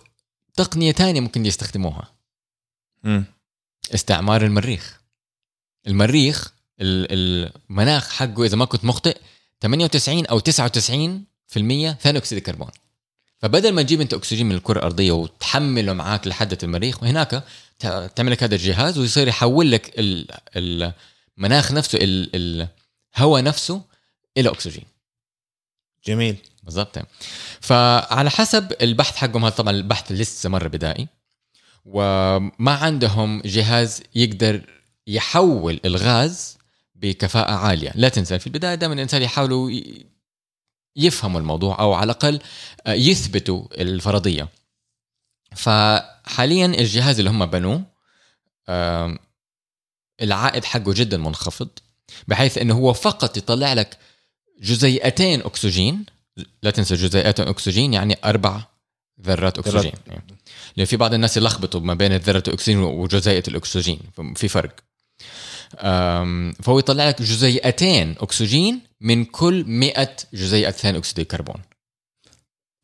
[0.55, 2.16] تقنية تانية ممكن يستخدموها.
[3.93, 5.01] استعمار المريخ.
[5.87, 9.17] المريخ ال- المناخ حقه إذا ما كنت مخطئ
[9.61, 12.69] 98 أو 99% ثاني أكسيد الكربون.
[13.39, 17.43] فبدل ما تجيب أنت أكسجين من الكرة الأرضية وتحمله معاك لحد المريخ هناك
[17.79, 20.93] ت- تعمل لك هذا الجهاز ويصير يحول لك ال-
[21.37, 22.67] المناخ نفسه ال-
[23.15, 23.81] الهواء نفسه
[24.37, 24.83] إلى أكسجين.
[26.05, 26.37] جميل.
[26.63, 26.99] بالضبط.
[27.61, 31.07] فعلى حسب البحث حقهم هذا طبعا البحث لسه مره بدائي.
[31.87, 34.61] وما عندهم جهاز يقدر
[35.07, 36.57] يحول الغاز
[36.95, 37.91] بكفاءة عالية.
[37.95, 39.71] لا تنسى في البداية دائما الإنسان يحاولوا
[40.95, 42.39] يفهموا الموضوع أو على الأقل
[42.87, 44.47] آه، يثبتوا الفرضية.
[45.55, 47.83] فحاليا الجهاز اللي هم بنوه
[50.21, 51.69] العائد حقه جدا منخفض
[52.27, 53.97] بحيث إنه هو فقط يطلع لك
[54.61, 56.05] جزيئتين أكسجين.
[56.63, 58.63] لا تنسى جزيئتين أكسجين يعني أربع
[59.21, 59.91] ذرات أكسجين.
[60.07, 60.23] يعني.
[60.77, 63.99] لأن في بعض الناس يلخبطوا ما بين ذرة الأكسجين وجزيئة الأكسجين.
[64.35, 64.75] في فرق.
[66.63, 71.61] فهو يطلع لك جزيئتين أكسجين من كل 100 جزيئة ثاني أكسيد الكربون.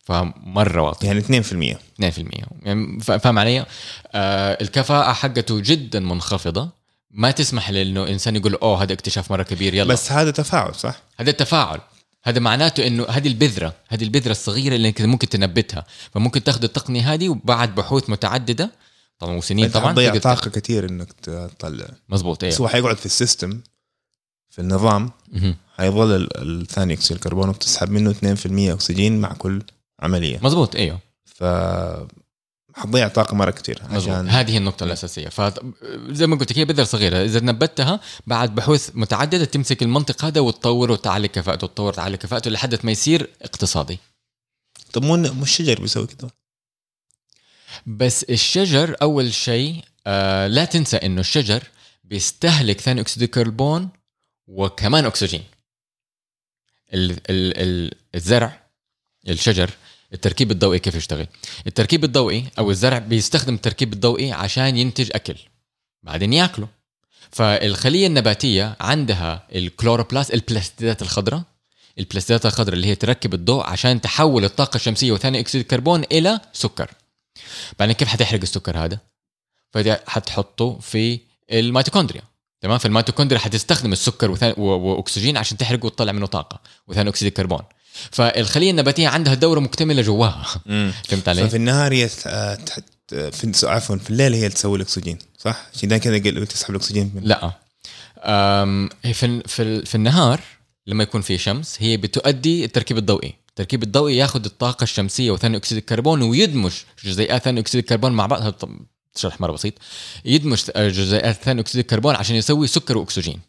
[0.06, 3.66] فمرة واطي يعني 2% 2% يعني فا- فاهم علي؟
[4.12, 6.70] آه الكفاءة حقته جدا منخفضة.
[7.12, 9.94] ما تسمح لأنه إنسان يقول أوه هذا اكتشاف مرة كبير يلا.
[9.94, 11.80] بس هذا تفاعل صح؟ هذا التفاعل
[12.24, 15.86] هذا معناته إنه هذه البذرة هذه البذرة الصغيرة اللي ممكن تنبتها.
[16.12, 18.72] فممكن تاخذ التقنية هذه وبعد بحوث متعددة
[19.20, 21.88] طبعا وسنين طبعا تقدر طاقه كثير إنك تطلع.
[22.10, 23.60] مزبوط بس أيوه هو حيقعد في السيستم
[24.50, 25.12] في النظام.
[25.78, 29.62] حيظل ال- الثاني أكسيد الكربون وبتسحب منه 2% أكسجين مع كل
[30.00, 30.40] عملية.
[30.44, 31.44] مزبوط أيوه ف
[32.76, 33.82] حتضيع طاقة مرة كثير.
[33.90, 35.30] عشان هذه هي النقطة الأساسية.
[35.30, 37.24] فزي ما قلت لك هي بذرة صغيرة.
[37.24, 42.86] إذا نبتها بعد بحوث متعددة تمسك المنطق هذا وتطور وتعلي كفاءته وتطور وتعلي كفاءته لحد
[42.86, 44.00] ما يصير اقتصادي.
[44.94, 46.30] طب مو مو الشجر بيسوي كده؟
[47.86, 51.64] بس الشجر أول شيء آه لا تنسى إنه الشجر
[52.04, 53.90] بيستهلك ثاني أكسيد الكربون
[54.48, 55.44] وكمان أكسجين.
[56.94, 58.64] ال ال ال الزرع
[59.30, 59.70] الشجر
[60.14, 61.28] التركيب الضوئي كيف يشتغل؟
[61.68, 65.36] التركيب الضوئي أو الزرع بيستخدم التركيب الضوئي عشان ينتج أكل
[66.04, 66.68] بعدين ياكله.
[67.32, 71.44] فالخلية النباتية عندها ال chloroplast البلاستيدات الخضراء.
[72.00, 76.92] البلاستيدات الخضراء اللي هي تركب الضوء عشان تحول الطاقة الشمسية وثاني أكسيد الكربون إلى سكر.
[77.80, 79.00] بعدين كيف حتحرق السكر هذا؟
[80.08, 81.20] حتحطه في
[81.52, 82.22] الميتوكوندريا.
[82.62, 87.62] تمام؟ فالميتوكوندريا حتستخدم السكر وأكسجين عشان تحرقه وتطلع منه طاقة وثاني أكسيد الكربون.
[88.12, 90.46] فالخلية النباتية عندها دورة مكتملة جواها.
[91.08, 92.10] فهمت علي؟ ففي النهار هي
[93.10, 97.52] في عفوا في الليل هي تسوي الأكسجين صح؟ عشان كذا قل- تسحب الأكسجين من لا.
[99.14, 100.42] في في في النهار
[100.88, 103.34] لما يكون في شمس هي بتؤدي التركيب الضوئي.
[103.50, 106.72] التركيب الضوئي ياخذ الطاقة الشمسية وثاني أكسيد الكربون ويدمج
[107.06, 108.42] جزيئات ثاني أكسيد الكربون مع بعض.
[108.42, 108.80] هذا طب-
[109.16, 109.74] شرح مرة بسيط.
[110.26, 113.40] يدمج جزيئات ثاني أكسيد الكربون عشان يسوي سكر وأكسجين.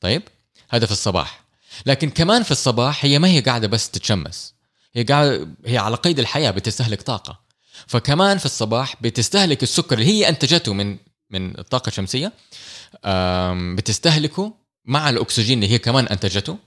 [0.00, 0.22] طيب؟
[0.70, 1.45] هذا في الصباح.
[1.86, 4.54] لكن كمان في الصباح هي ما هي قاعدة بس تتشمس.
[4.94, 7.40] هي قاعدة هي على قيد الحياة بتستهلك طاقة.
[7.86, 10.96] فكمان في الصباح بتستهلك السكر اللي هي أنتجته من
[11.30, 12.32] من الطاقة الشمسية
[13.74, 14.52] بتستهلكه
[14.84, 16.58] مع الأكسجين اللي هي كمان أنتجته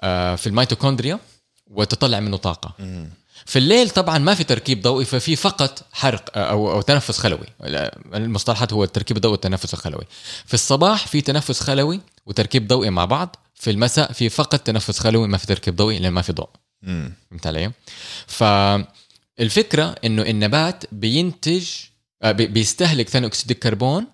[0.00, 1.18] آه، في الميتوكوندريا
[1.66, 2.74] وتطلع منه طاقة.
[3.46, 7.46] في الليل طبعا ما في تركيب ضوئي ففي فقط حرق أو أو تنفس خلوي.
[8.14, 10.04] المصطلحات هو التركيب الضوئي والتنفس الخلوي.
[10.46, 15.28] في الصباح في تنفس خلوي وتركيب ضوئي مع بعض في المساء في فقط تنفس خلوي
[15.28, 16.48] ما في تركيب ضوئي لأن ما في ضوء.
[16.82, 17.72] فهمت علي
[18.26, 21.68] فالفكرة إنه النبات بينتج
[22.22, 24.06] آه، بي- بيستهلك ثاني أكسيد الكربون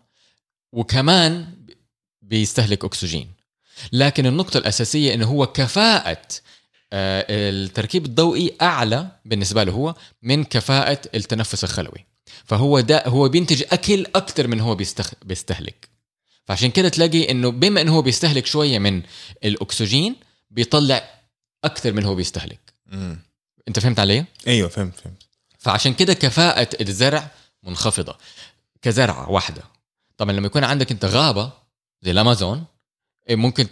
[0.73, 1.47] وكمان
[2.23, 3.33] بيستهلك أكسجين
[3.93, 6.23] لكن النقطة الأساسية إنه هو كفاءة
[6.93, 12.07] آه، التركيب الضوئي أعلى بالنسبة له هو من كفاءة التنفس الخلوي
[12.45, 14.75] فهو ده هو بينتج أكل أكثر من هو.
[15.25, 15.89] بيستهلك
[16.51, 19.03] فعشان كده تلاقي إنه بما إنه هو بيستهلك شوية من
[19.45, 20.17] الأكسجين
[20.51, 21.11] بيطلع
[21.65, 22.59] أكثر من هو بيستهلك.
[22.87, 23.19] مم.
[23.69, 25.23] أنت فهمت علي؟ أيوه فهمت فهمت.
[25.59, 27.31] فعشان كده كفاءة الزرع
[27.63, 28.17] منخفضة.
[28.83, 29.63] كزرعة واحدة.
[30.17, 31.53] طبعا لما يكون عندك أنت غابة
[32.03, 32.65] زي الأمازون
[33.29, 33.69] إيه ممكن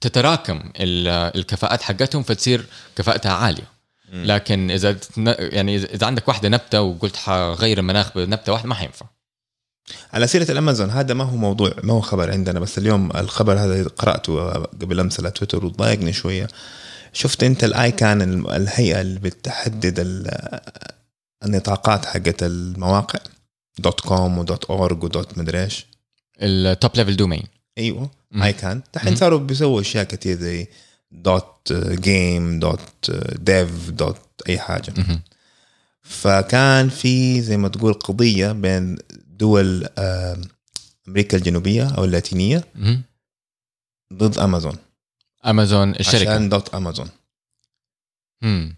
[0.00, 1.08] تتراكم ال-
[1.38, 2.64] الكفاءات حقتهم فتصير
[2.96, 3.72] كفاءتها عالية.
[4.12, 4.24] مم.
[4.24, 4.96] لكن إذا
[5.38, 9.06] يعني إذا عندك واحدة نبتة وقلت حغير المناخ بنبتة واحدة ما حينفع.
[10.12, 13.82] على سيرة الأمازون هذا ما هو موضوع ما هو خبر عندنا بس اليوم الخبر هذا
[13.88, 16.48] قرأته قبل أمس على تويتر وضايقني شوية.
[17.12, 20.60] شفت أنت الآيكان الم- الهيئة اللي بتحدد ال-
[21.44, 23.18] النطاقات حقت المواقع؟
[23.78, 25.86] dot com و dot org و dot مدري إيش.
[26.42, 27.42] ال top level domain
[27.78, 28.42] أيوه مم.
[28.42, 28.76] ICANN.
[28.76, 28.82] مم.
[28.94, 30.66] دحين صاروا بيسووا أشياء كثير زي
[31.12, 34.16] dot game dot dev dot
[34.48, 34.92] أي حاجة.
[36.02, 38.98] فكان في زي ما تقول قضية بين
[39.42, 40.36] دول آه،
[41.08, 42.64] أمريكا الجنوبية أو اللاتينية
[44.12, 44.76] ضد أمازون.
[45.46, 46.30] أمازون الشركة.
[46.30, 47.08] عشان dot أمازون.
[48.42, 48.74] مم.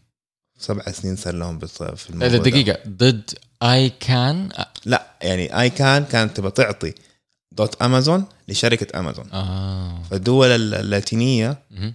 [0.58, 2.38] سبع سنين صار لهم في الموضوع.
[2.38, 3.30] دقيقة ضد
[3.62, 4.48] اي كان
[4.84, 6.94] لا يعني آيكان كانت تبغى تعطي
[7.52, 9.32] دوت أمازون لشركة أمازون.
[9.32, 10.02] آه.
[10.10, 11.94] فالدول اللاتينية مهم.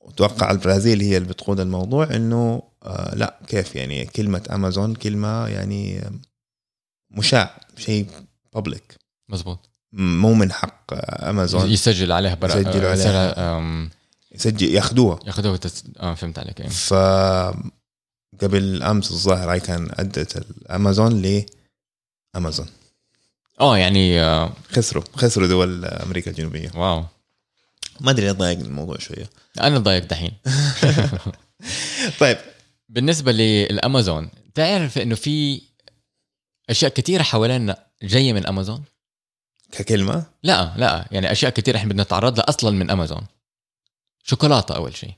[0.00, 5.98] واتوقع البرازيل هي اللي بتقود الموضوع إنه آه لا كيف يعني كلمة أمازون كلمة يعني
[5.98, 6.10] آه،
[7.10, 8.06] مشاع شيء
[8.54, 8.96] بابليك
[9.28, 9.68] مزبوط.
[9.92, 13.88] مو من حق آه، امازون يسجل عليها برا يسجلوا عليها.
[14.32, 15.18] يسجل ياخذوها.
[15.26, 15.84] ياخذوها تس...
[15.96, 16.70] آه فهمت عليك أيوة.
[16.72, 16.94] ف
[18.42, 21.46] قبل أمس الظاهر هاي كان أدت الامازون ل
[22.36, 22.66] امازون
[23.60, 26.70] آه يعني آه، خسروا خسروا دول أمريكا الجنوبية.
[26.74, 27.04] واو.
[28.00, 29.30] ما أدري ضايقني الموضوع شوية.
[29.60, 30.32] أنا ضايق دحين.
[32.20, 32.38] طيب.
[32.88, 35.62] بالنسبة للأمازون تعرف إنه في
[36.70, 38.84] أشياء كثيرة حوالينا جاية من أمازون.
[39.72, 43.22] ككلمة؟ لا لا يعني أشياء كثيرة إحنا بدنا نتعرض لها أصلا من أمازون.
[44.24, 45.12] شوكولاتة أول شيء.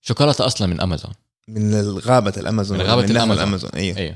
[0.00, 1.12] شوكولاتة أصلا من أمازون.
[1.48, 3.42] من غابه الأمازون من غابة من نهر الأمازون.
[3.42, 3.96] الأمازون أيوه.
[3.96, 4.14] أيوه.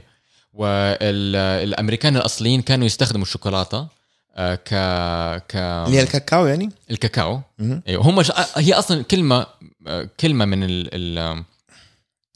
[0.52, 3.88] والأمريكان الأصليين كانوا يستخدموا الشوكولاتة
[4.36, 4.68] آه، ك
[5.48, 7.40] ك اللي هي الكاكاو يعني؟ الكاكاو.
[7.88, 8.02] أيوه.
[8.02, 8.32] هم ش...
[8.56, 9.46] هي أصلا كلمة
[9.86, 10.88] آه، كلمة من ال...
[10.92, 11.44] ال...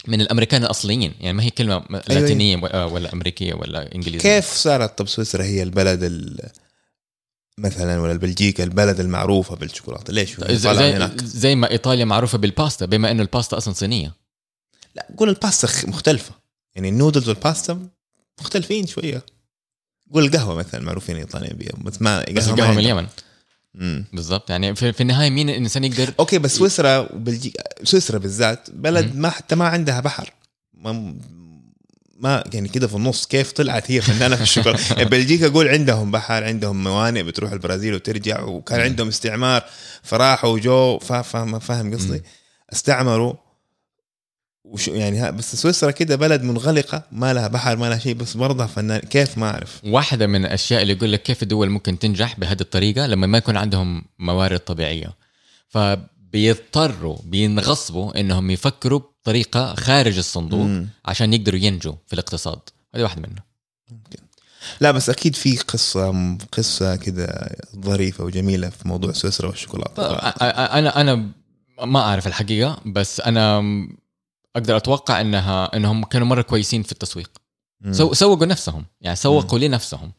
[0.09, 1.14] من الأمريكان الأصليين.
[1.20, 4.18] يعني ما هي كلمة لاتينية و- آه، ولا أمريكية ولا إنجليزية.
[4.40, 6.48] كيف صارت طب سويسرا هي البلد ال...
[7.59, 11.24] مثلا ولا بلجيكا البلد المعروفة بالشوكولاتة؟ ليش؟ زي, طالع زي, هناك.
[11.24, 14.14] زي ما إيطاليا معروفة بالباستا بما إنه الباستا أصلا صينية.
[14.94, 16.34] لا قول الباستا مختلفة.
[16.74, 17.88] يعني النودلز والباستا
[18.40, 19.22] مختلفين شوية.
[20.12, 21.72] قول القهوة مثلا معروفين الايطاليين بيها.
[21.84, 22.78] بس ما بس ما القهوة من.
[22.78, 23.07] اليمن.
[23.75, 24.05] مم.
[24.12, 24.51] بالضبط.
[24.51, 29.31] يعني في, في النهاية مين الإنسان يقدر أوكي بس سويسرا وبلجيكا سويسرا بالذات بلد ما
[29.31, 30.33] حتى ما عندها بحر.
[30.75, 31.14] ما
[32.18, 36.11] ما يعني كده في النص كيف طلعت هي فنانه في الشوكولاته يعني بلجيكا قول عندهم
[36.11, 39.64] بحر عندهم موانئ بتروح البرازيل وترجع وكان عندهم استعمار
[40.03, 42.23] فراحوا وجو فا- فاهم فاهم قصدي؟
[42.73, 43.35] استعمروا.
[44.64, 48.36] وش يعني ها بس سويسرا كده بلد منغلقة ما لها بحر ما لها شيء بس
[48.36, 49.80] برضها فنان كيف ما أعرف.
[49.84, 53.56] واحدة من الأشياء اللي يقول لك كيف الدول ممكن تنجح بهذه الطريقة؟ لما ما يكون
[53.56, 55.16] عندهم موارد طبيعية.
[55.68, 60.88] فبيضطروا بينغصبوا إنهم يفكروا بطريقة خارج الصندوق مم.
[61.04, 62.61] عشان يقدروا ينجوا في الاقتصاد.
[62.94, 63.44] هذه واحدة منها
[64.80, 70.02] لا بس أكيد في قصة قصة كده ظريفة وجميلة في موضوع سويسرا والشوكولاتة.
[70.42, 71.28] أنا أنا
[71.84, 73.62] ما أعرف الحقيقة بس أنا
[74.57, 77.30] أقدر أتوقع إنها إنهم كانوا مرة كويسين في التسويق.
[77.90, 78.84] سو سوقوا نفسهم.
[79.01, 80.12] يعني سوقوا لنفسهم.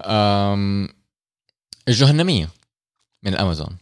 [0.00, 0.88] أم،
[1.88, 2.48] الجهنمية
[3.22, 3.76] من امازون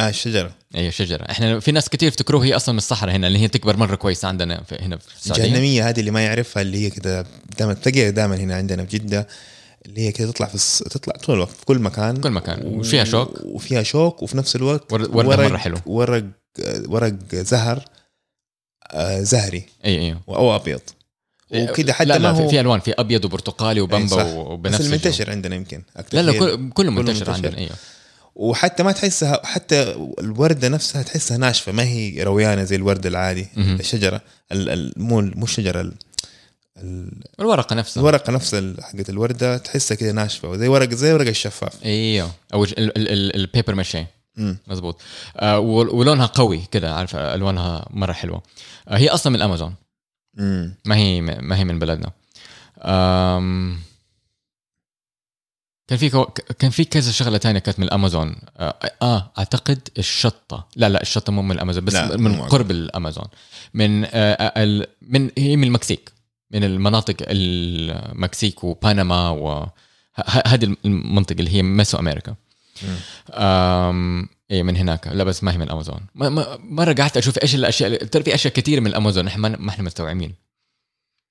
[0.00, 0.54] آه الشجرة.
[0.74, 1.30] اي شجرة.
[1.30, 4.24] إحنا في ناس كتير يفتكروه هي أصلا من الصحراء هنا اللي هي تكبر مرة كويس
[4.24, 5.44] عندنا في هنا في السعودية.
[5.44, 7.26] الجهنمية هذه اللي ما يعرفها اللي هي كده
[7.58, 9.26] دائما تلاقيها دائما هنا عندنا في جدة
[9.86, 10.78] اللي هي كده تطلع في الص...
[10.82, 12.16] تطلع طول الوقت في كل مكان.
[12.16, 12.62] كل مكان.
[12.66, 13.40] وفيها شوك.
[13.44, 15.78] وفيها شوك وفي نفس الوقت ور- وردها مرة حلو.
[15.86, 16.24] ورق
[16.88, 17.84] ورق زهر.
[19.22, 20.80] زهري أي أي أو أبيض
[21.54, 24.24] وكده حتى لا ما هو في, ألوان في أبيض وبرتقالي إيه وبامبا صح.
[24.34, 24.86] وبنفس بس.
[24.86, 27.32] المنتشر عندنا يمكن أكتر لا لا كل كله منتشر منتشر.
[27.32, 27.70] عندنا أيوه
[28.34, 29.82] وحتى ما تحسها حتى
[30.20, 33.74] الوردة نفسها تحسها ناشفة ما هي رويانة زي الورد العادي مهم.
[33.80, 34.20] الشجرة
[34.52, 35.94] ال- ال- مو مو الشجرة ال-
[36.78, 41.28] ال- الورقة نفسها الورقة نفس ال- حقت الوردة تحسها كده ناشفة وزي ورق زي ورق
[41.28, 44.06] الشفاف إيوه أو ال- ال- ال- ال paper ماشي مم.
[44.66, 45.00] مزبوط.
[45.36, 48.42] آه ول- ولونها قوي كده عارف ألوانها مرة حلوة.
[48.88, 49.74] آه هي أصلا من الامازون
[50.34, 50.74] مم.
[50.84, 52.10] ما هي ما هي من بلدنا.
[52.82, 53.78] آم
[55.88, 56.24] كان في كو-
[56.58, 60.68] كان في كذا شغلة تانية كانت من الامازون آه, آه أعتقد الشطة.
[60.76, 63.24] لا لا الشطة مو من الامازون بس لا، من قرب الأمازون.
[63.74, 66.12] من آه آه، ال من هي من المكسيك.
[66.50, 69.66] من المناطق المكسيك وبنما و
[70.46, 72.34] هذه المنطقة اللي هي ميسو أمريكا.
[74.50, 75.06] إيه من هناك.
[75.08, 75.68] لا بس ما هي من
[76.14, 79.84] ما- مرة قعدت أشوف إيش الأشياء ترى في أشياء كثير من الامازون إحنا ما إحنا
[79.84, 80.34] مستوعبين.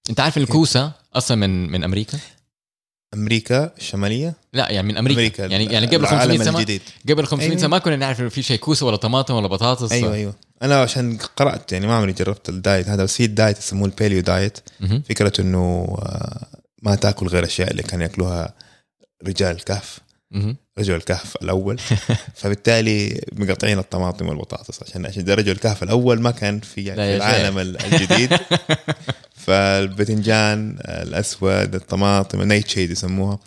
[0.10, 2.18] أنت عارف الكوسة أصلا من من أمريكا؟
[3.14, 5.46] أمريكا الشمالية؟ لا يعني من أمريكا, أمريكا.
[5.46, 6.82] يعني يعني قبل 500 العالم سنه الجديد.
[7.10, 7.60] قبل 500 أيوة.
[7.60, 9.92] سنة ما كنا نعرف إنه في شيء كوسة ولا طماطم ولا بطاطس.
[9.92, 10.34] أيوه أيوه.
[10.62, 13.86] أنا عشان قرأت يعني ما عمري جربت ال diet هذا بس هي ال diet يسموه
[13.88, 14.58] ال paleo diet.
[15.10, 16.48] فكرة إنه آه،
[16.84, 18.54] ما تأكل غير الاشياء اللي كانوا يأكلوها
[19.28, 20.00] رجال الكهف.
[20.80, 21.78] رجل الكهف الأول.
[22.40, 27.60] فبالتالي مقطعين الطماطم والبطاطس عشان عشان رجل الكهف الأول ما كان في يعني في العالم
[27.60, 28.40] ال- الجديد.
[29.46, 33.40] فالبتنجان الأسود الطماطم ال nightshade يسموها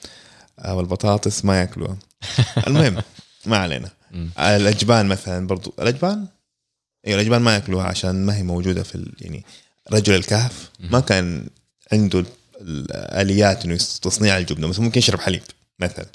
[0.58, 1.96] آه، والبطاطس ما يأكلوها.
[2.66, 3.02] المهم
[3.46, 3.90] ما علينا.
[4.38, 6.26] الأجبان مثلا برضو الأجبان؟
[7.06, 9.44] أيوه الأجبان ما يأكلوها عشان ما هي موجودة في ال- يعني
[9.92, 10.70] رجل الكهف.
[10.80, 11.46] ما كان
[11.92, 12.26] عنده ال-
[12.60, 15.42] الاليات إنه تصنيع الجبنة بس ممكن يشرب حليب
[15.78, 16.06] مثلا.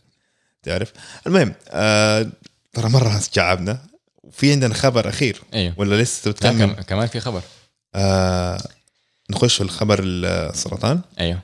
[0.63, 0.91] تعرف؟
[1.27, 2.27] المهم آه
[2.73, 3.79] ترى مرة تعبنا
[4.23, 5.41] وفي عندنا خبر أخير.
[5.53, 7.41] أيوه ولا لسه لا تكمل؟ كم- كمان في خبر.
[7.95, 8.63] آه
[9.29, 11.01] نخش في الخبر السرطان.
[11.19, 11.39] أيوه.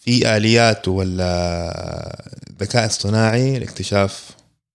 [0.00, 4.30] في آليات ولا ذكاء اصطناعي لاكتشاف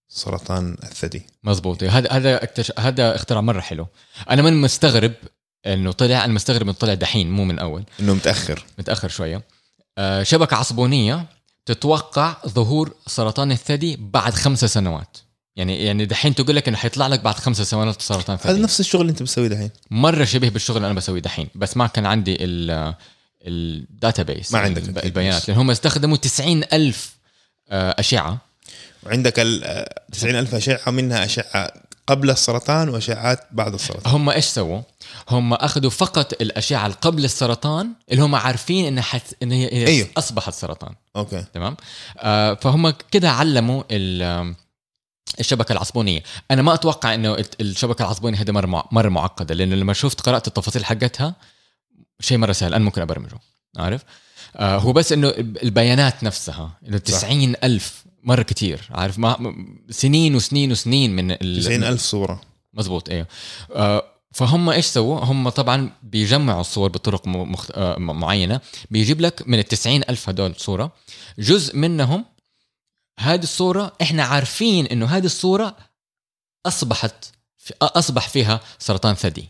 [0.09, 1.21] سرطان الثدي.
[1.43, 2.71] مزبوط هذا هذا اكتش...
[2.79, 3.87] هذا اختراع مرة حلو.
[4.29, 5.13] أنا من مستغرب
[5.65, 7.83] إنه طلع أنا مستغرب إنه طلع دحين مو من أول.
[7.99, 8.65] إنه متأخر.
[8.79, 9.41] متأخر شوية.
[9.97, 11.25] آه، شبكة عصبونية
[11.67, 15.17] تتوقع ظهور سرطان الثدي بعد خمسة سنوات.
[15.55, 18.79] يعني يعني دحين تقول لك إنه حيطلع لك بعد خمسة سنوات سرطان هذا ثدي نفس
[18.79, 19.69] الشغل اللي أنت بتسويه دحين.
[19.91, 22.93] مرة شبيه بالشغل اللي أنا بسويه دحين بس ما كان عندي ال
[23.47, 25.47] ال database ما عندك الب- ال البيانات.
[25.49, 27.15] لأن هم استخدموا 90 ألف
[27.69, 28.37] آه، أشعة.
[29.05, 31.73] وعندك ال 90 ألف أشعة منها أشعة
[32.07, 34.13] قبل السرطان وأشعات بعد السرطان.
[34.13, 34.81] هم إيش سووا؟
[35.29, 39.35] هم أخذوا فقط الأشعة اللي قبل السرطان اللي هم عارفين إنها حت...
[39.43, 40.07] ان هي أيوه.
[40.17, 40.93] أصبحت سرطان.
[41.15, 41.43] أوكي.
[41.53, 41.77] تمام؟
[42.19, 44.53] آه فهم كده علموا ال-
[45.39, 46.23] الشبكة العصبونية.
[46.51, 50.85] أنا ما أتوقع إنه الشبكة العصبونية هذه مره مرة معقدة لأنه لما شفت قرات التفاصيل
[50.85, 51.35] حقتها
[52.19, 53.39] شيء مرة سهل أنا ممكن أبرمجه.
[53.77, 54.01] عارف؟
[54.55, 59.55] آه هو بس إنه البيانات نفسها إنه 90 ألف مرة كتير عارف؟ ما
[59.89, 62.41] سنين وسنين وسنين من ال- 90 ألف صورة.
[62.73, 63.27] مزبوط أيوه
[63.75, 67.71] آه فهم إيش سووا؟ هم طبعا بيجمعوا الصور بطرق مخت...
[67.71, 68.61] آه معينة.
[68.91, 70.91] بيجيب لك من ال 90 ألف هدول صورة.
[71.39, 72.25] جزء منهم
[73.19, 75.75] هذه الصورة إحنا عارفين إنه هذه الصورة
[76.65, 77.25] أصبحت
[77.57, 77.73] في...
[77.81, 79.49] أصبح فيها سرطان ثدي.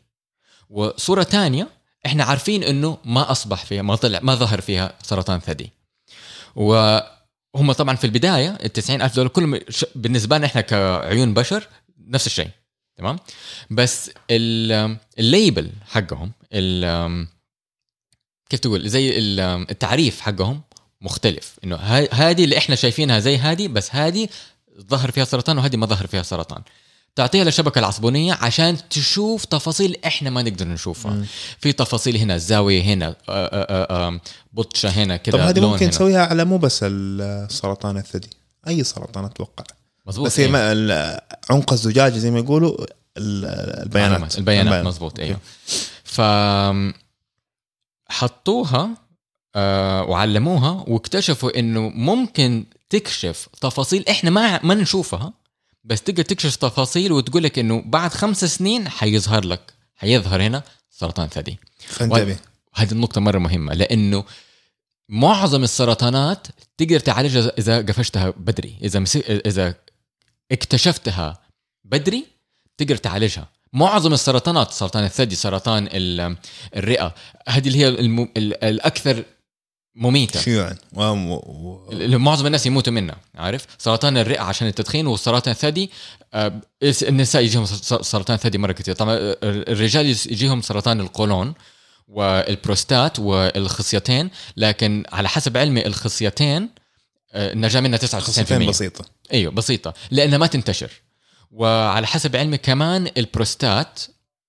[0.70, 1.68] وصورة تانية
[2.06, 5.72] إحنا عارفين إنه ما أصبح فيها ما طلع ما ظهر فيها سرطان ثدي.
[7.58, 9.60] وهم طبعا في البداية ال 90 ألف دولار كلهم
[9.96, 11.68] بالنسبة لنا إحنا كعيون بشر
[12.08, 12.50] نفس الشيء
[12.98, 13.20] تمام؟
[13.72, 17.28] بس ال- الليبل حقهم ال-
[18.50, 19.40] كيف تقول؟ زي ال-
[19.72, 20.62] التعريف حقهم
[21.02, 21.76] مختلف إنه
[22.12, 24.30] هذه اللي إحنا شايفينها زي هذه بس هذه
[24.82, 26.62] ظهر فيها سرطان وهذه ما ظهر فيها سرطان.
[27.18, 31.26] تعطيها للشبكة العصبونية عشان تشوف تفاصيل إحنا ما نقدر نشوفها مم.
[31.60, 34.20] في تفاصيل هنا الزاوية هنا آه، آه، آه،
[34.54, 35.92] بطشة هنا كذا طب هذه ممكن هنا.
[35.92, 38.30] تسويها على مو بس السرطان الثدي
[38.68, 39.64] أي سرطان أتوقع
[40.06, 41.22] مزبوط بس هي إيه.
[41.50, 42.76] عنق الزجاجة زي ما يقولوا
[43.18, 43.46] ال-
[43.84, 44.38] البيانات معلومات.
[44.38, 45.40] البيانات مزبوط أيوه
[46.04, 46.22] ف
[48.10, 48.90] حطوها
[49.56, 55.34] آه وعلموها واكتشفوا إنه ممكن تكشف تفاصيل إحنا ما ما نشوفها
[55.88, 61.28] بس تقدر تكشف تفاصيل وتقول لك إنه بعد خمس سنين حيظهر لك حيظهر هنا سرطان
[61.28, 61.58] ثدي.
[61.80, 62.38] فانتبه.
[62.76, 64.24] هذه النقطة مرة مهمة لأنه
[65.10, 69.20] معظم السرطانات تقدر تعالجها إذا قفشتها بدري إذا مسي...
[69.20, 69.76] إذا
[70.52, 71.42] اكتشفتها
[71.84, 72.26] بدري
[72.78, 73.50] تقدر تعالجها.
[73.74, 76.38] معظم السرطانات سرطان الثدي سرطان ال-
[76.76, 77.16] الرئة
[77.48, 78.22] هذه اللي هي الم...
[78.38, 79.24] ال- الأكثر
[79.98, 80.40] مميتة.
[80.40, 81.04] شيوعا و...
[81.04, 81.90] و...
[81.92, 85.92] اللي معظم الناس يموتوا منها عارف؟ سرطان الرئة عشان التدخين وسرطان الثدي
[86.34, 87.66] آه، النساء يجيهم
[88.02, 88.96] سرطان ثدي مرة كثير.
[88.96, 91.54] طبعا آه، الرجال يجيهم سرطان القولون
[92.08, 96.70] والبروستات والخصيتين لكن على حسب علمي الخصيتين
[97.32, 99.06] آه، النجاة منها 99% خصيتين بسيطة.
[99.34, 100.92] أيوه بسيطة لأنها ما تنتشر.
[101.52, 104.00] وعلى حسب علمي كمان البروستات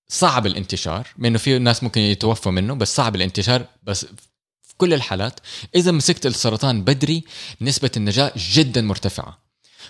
[0.07, 4.05] صعب الانتشار لأنه في ناس ممكن يتوفوا منه بس صعب الانتشار بس
[4.79, 5.39] كل الحالات
[5.75, 7.23] إذا مسكت السرطان بدري
[7.61, 9.37] نسبة النجاة جدا مرتفعة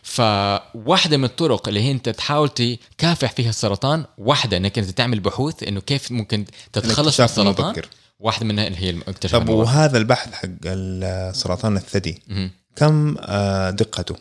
[0.04, 5.64] فواحدة من الطرق اللي هي أنت تحاول تكافح فيها السرطان واحدة إنك أنت تعمل بحوث
[5.64, 7.88] إنه كيف ممكن تتخلص من السرطان المبكر.
[8.20, 9.64] واحدة منها اللي هي الاكتشاف طب المبكر.
[9.64, 12.52] وهذا البحث حق السرطان الثدي مهم.
[12.76, 14.16] كم آه، دقته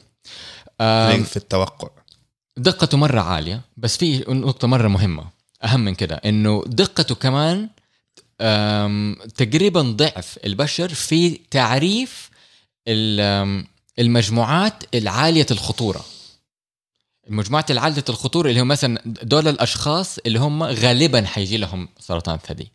[0.80, 1.88] آم، في التوقع
[2.56, 5.24] دقته مرة عالية بس في نقطة مرة مهمة
[5.64, 7.70] أهم من كده إنه دقته كمان أم،
[9.36, 12.30] تقريبا ضعف البشر في تعريف
[13.98, 16.04] المجموعات العالية الخطورة.
[17.28, 22.72] المجموعات العالية الخطورة اللي هم مثلا دول الأشخاص اللي هم غالبا حيجي لهم سرطان ثدي.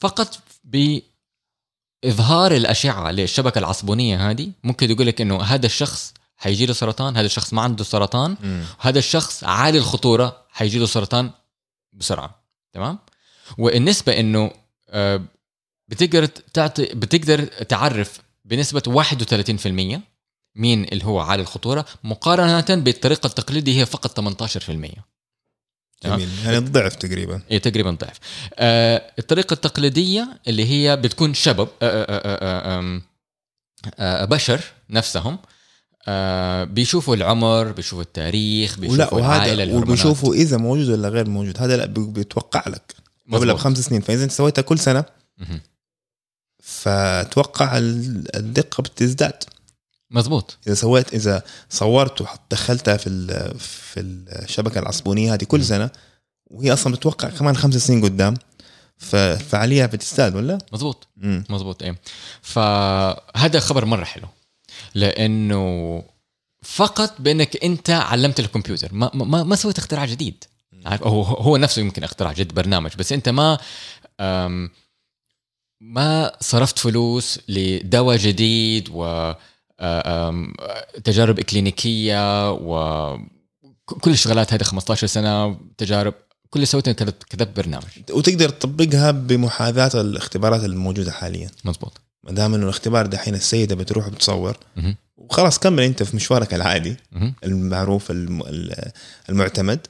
[0.00, 7.16] فقط بإظهار الأشعة للشبكة العصبونية هذه ممكن يقول لك إنه هذا الشخص حيجي له سرطان
[7.16, 8.64] هذا الشخص ما عنده سرطان مم.
[8.80, 11.30] هذا الشخص عالي الخطورة حيجي له سرطان
[11.92, 12.42] بسرعة
[12.72, 12.98] تمام؟
[13.58, 14.50] والنسبة إنه
[14.90, 15.22] آه،
[15.88, 20.00] بتقدر تعطي بتقدر تعرف بنسبة 31%
[20.56, 25.02] مين اللي هو عالي الخطورة مقارنة بالطريقة التقليدية هي فقط 18%
[26.00, 26.18] تمام.
[26.18, 26.28] جميل.
[26.44, 27.40] يعني الضعف تقريبا.
[27.48, 28.18] هي تقريبا ضعف.
[28.54, 33.02] آه الطريقة التقليدية اللي هي بتكون شباب آه آم،
[33.98, 35.38] آه بشر نفسهم
[36.08, 39.76] آه بيشوفوا العمر بيشوفوا التاريخ بيشوفوا العائلة وهذا.
[39.76, 41.58] وبيشوفوا إذا موجود ولا غير موجود.
[41.58, 42.94] هذا لا بي- بيتوقع لك.
[43.26, 43.54] قبلها مظبوط.
[43.60, 45.04] بخمس سنين فإذا انت سويتها كل سنة.
[46.62, 49.44] فتوقع ال- الدقة بتزداد
[50.10, 53.10] مظبوط إذا سويت إذا صورت ودخلتها في
[53.58, 55.90] في الشبكة العصبونية هذه كل سنة
[56.50, 58.34] وهي أصلا بتوقع كمان خمس سنين قدام
[58.96, 61.44] ففعالية بتزداد ولا؟ مظبوط مم.
[61.48, 61.98] مظبوط إيه
[62.42, 64.28] فهذا خبر مرة حلو
[64.94, 66.02] لأنه
[66.62, 70.44] فقط بأنك أنت علمت الكمبيوتر ما ما ما سويت اختراع جديد
[70.86, 73.58] عارف هو هو نفسه يمكن اختراع جديد برنامج بس انت ما
[75.80, 79.32] ما صرفت فلوس لدواء جديد و
[81.04, 86.14] تجارب اكلينيكيه وكل الشغلات هذه 15 سنة تجارب
[86.50, 92.54] كل اللي سويته كتبت كتبت برنامج وتقدر تطبقها بمحاذاة الاختبارات الموجودة حاليا مظبوط ما دام
[92.54, 94.56] إنه الاختبار دحين السيدة بتروح بتصور.
[95.16, 96.96] وخلاص كمل أنت في مشوارك العادي.
[97.44, 98.92] المعروف الم- ال-
[99.28, 99.86] المعتمد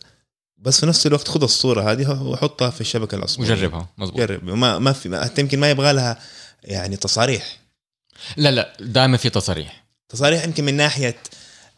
[0.63, 4.19] بس في نفس الوقت خذ الصورة هذه وحطها في الشبكة العصبية وجربها مظبوط.
[4.19, 4.45] جرب.
[4.45, 6.19] ما ما في ما يمكن ما يبغى لها
[6.65, 7.59] يعني تصاريح.
[8.37, 9.85] لا لا دائما في تصاريح.
[10.09, 11.17] تصاريح يمكن من ناحية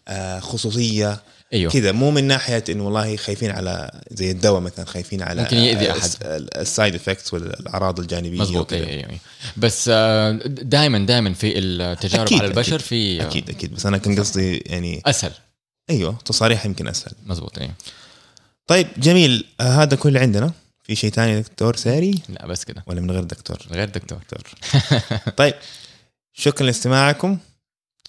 [0.08, 1.22] آه، خصوصية.
[1.52, 1.72] أيوه.
[1.72, 5.90] كذا مو من ناحية إنه والله خايفين على زي الدواء مثلا خايفين على ممكن يأذي
[5.90, 6.10] أحد.
[6.56, 8.60] ال side effects والأعراض الجانبية مظبوط.
[8.60, 8.78] وكذا.
[8.86, 9.18] اي اي اي
[9.56, 9.88] بس
[10.46, 12.86] دائما دائما في التجارب أكيد، على البشر أكيد.
[12.86, 13.74] في آه، أكيد أكيد.
[13.74, 15.32] بس أنا كان قصدي يعني أسهل.
[15.90, 17.12] أيوه تصاريح يمكن أسهل.
[17.26, 17.70] مظبوط اي
[18.66, 19.46] طيب جميل.
[19.60, 20.52] آه هذا كل اللي عندنا.
[20.82, 22.84] في شيء ثاني دكتور ساري؟ لا بس كده.
[22.86, 24.18] ولا من غير دكتور؟ غير دكتور.
[24.18, 24.44] دكتور.
[25.36, 25.54] طيب
[26.32, 27.38] شكرا لاستماعكم.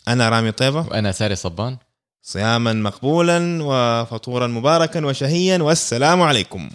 [0.07, 0.87] أنا رامي طيبة.
[0.87, 1.77] وأنا ساري صبان.
[2.21, 5.57] صياما مقبولا وفطورا مباركا وشهيا.
[5.57, 6.69] والسلام عليكم.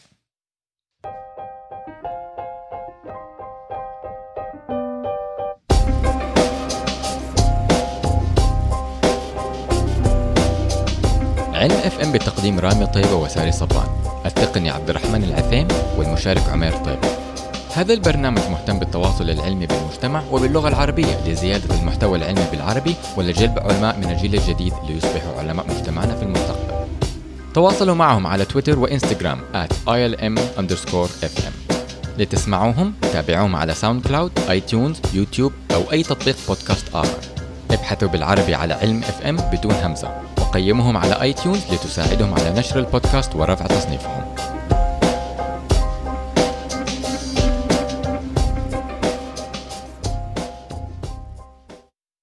[11.61, 13.87] علم FM بتقديم رامي طيبة وساري صبان.
[14.27, 17.09] التقني عبد الرحمن العثيم والمشارك عمير طيبة.
[17.75, 24.11] هذا البرنامج مهتم بالتواصل العلمي بالمجتمع وباللغة العربية لزيادة المحتوى العلمي بالعربي ولجلب علماء من
[24.11, 26.87] الجيل الجديد ليصبحوا علماء مجتمعنا في المستقبل.
[27.55, 30.41] تواصلوا معهم على تويتر وإنستغرام at ilm
[31.23, 31.53] fm
[32.19, 37.19] لتسمعوهم تابعوهم على ساوند كلاود iTunes يوتيوب أو أي تطبيق بودكاست آخر.
[37.71, 40.40] ابحثوا بالعربي على علم FM بدون همزة.
[40.51, 44.30] وقيموهم على iTunes لتساعدهم على نشر البودكاست ورفع تصنيفهم.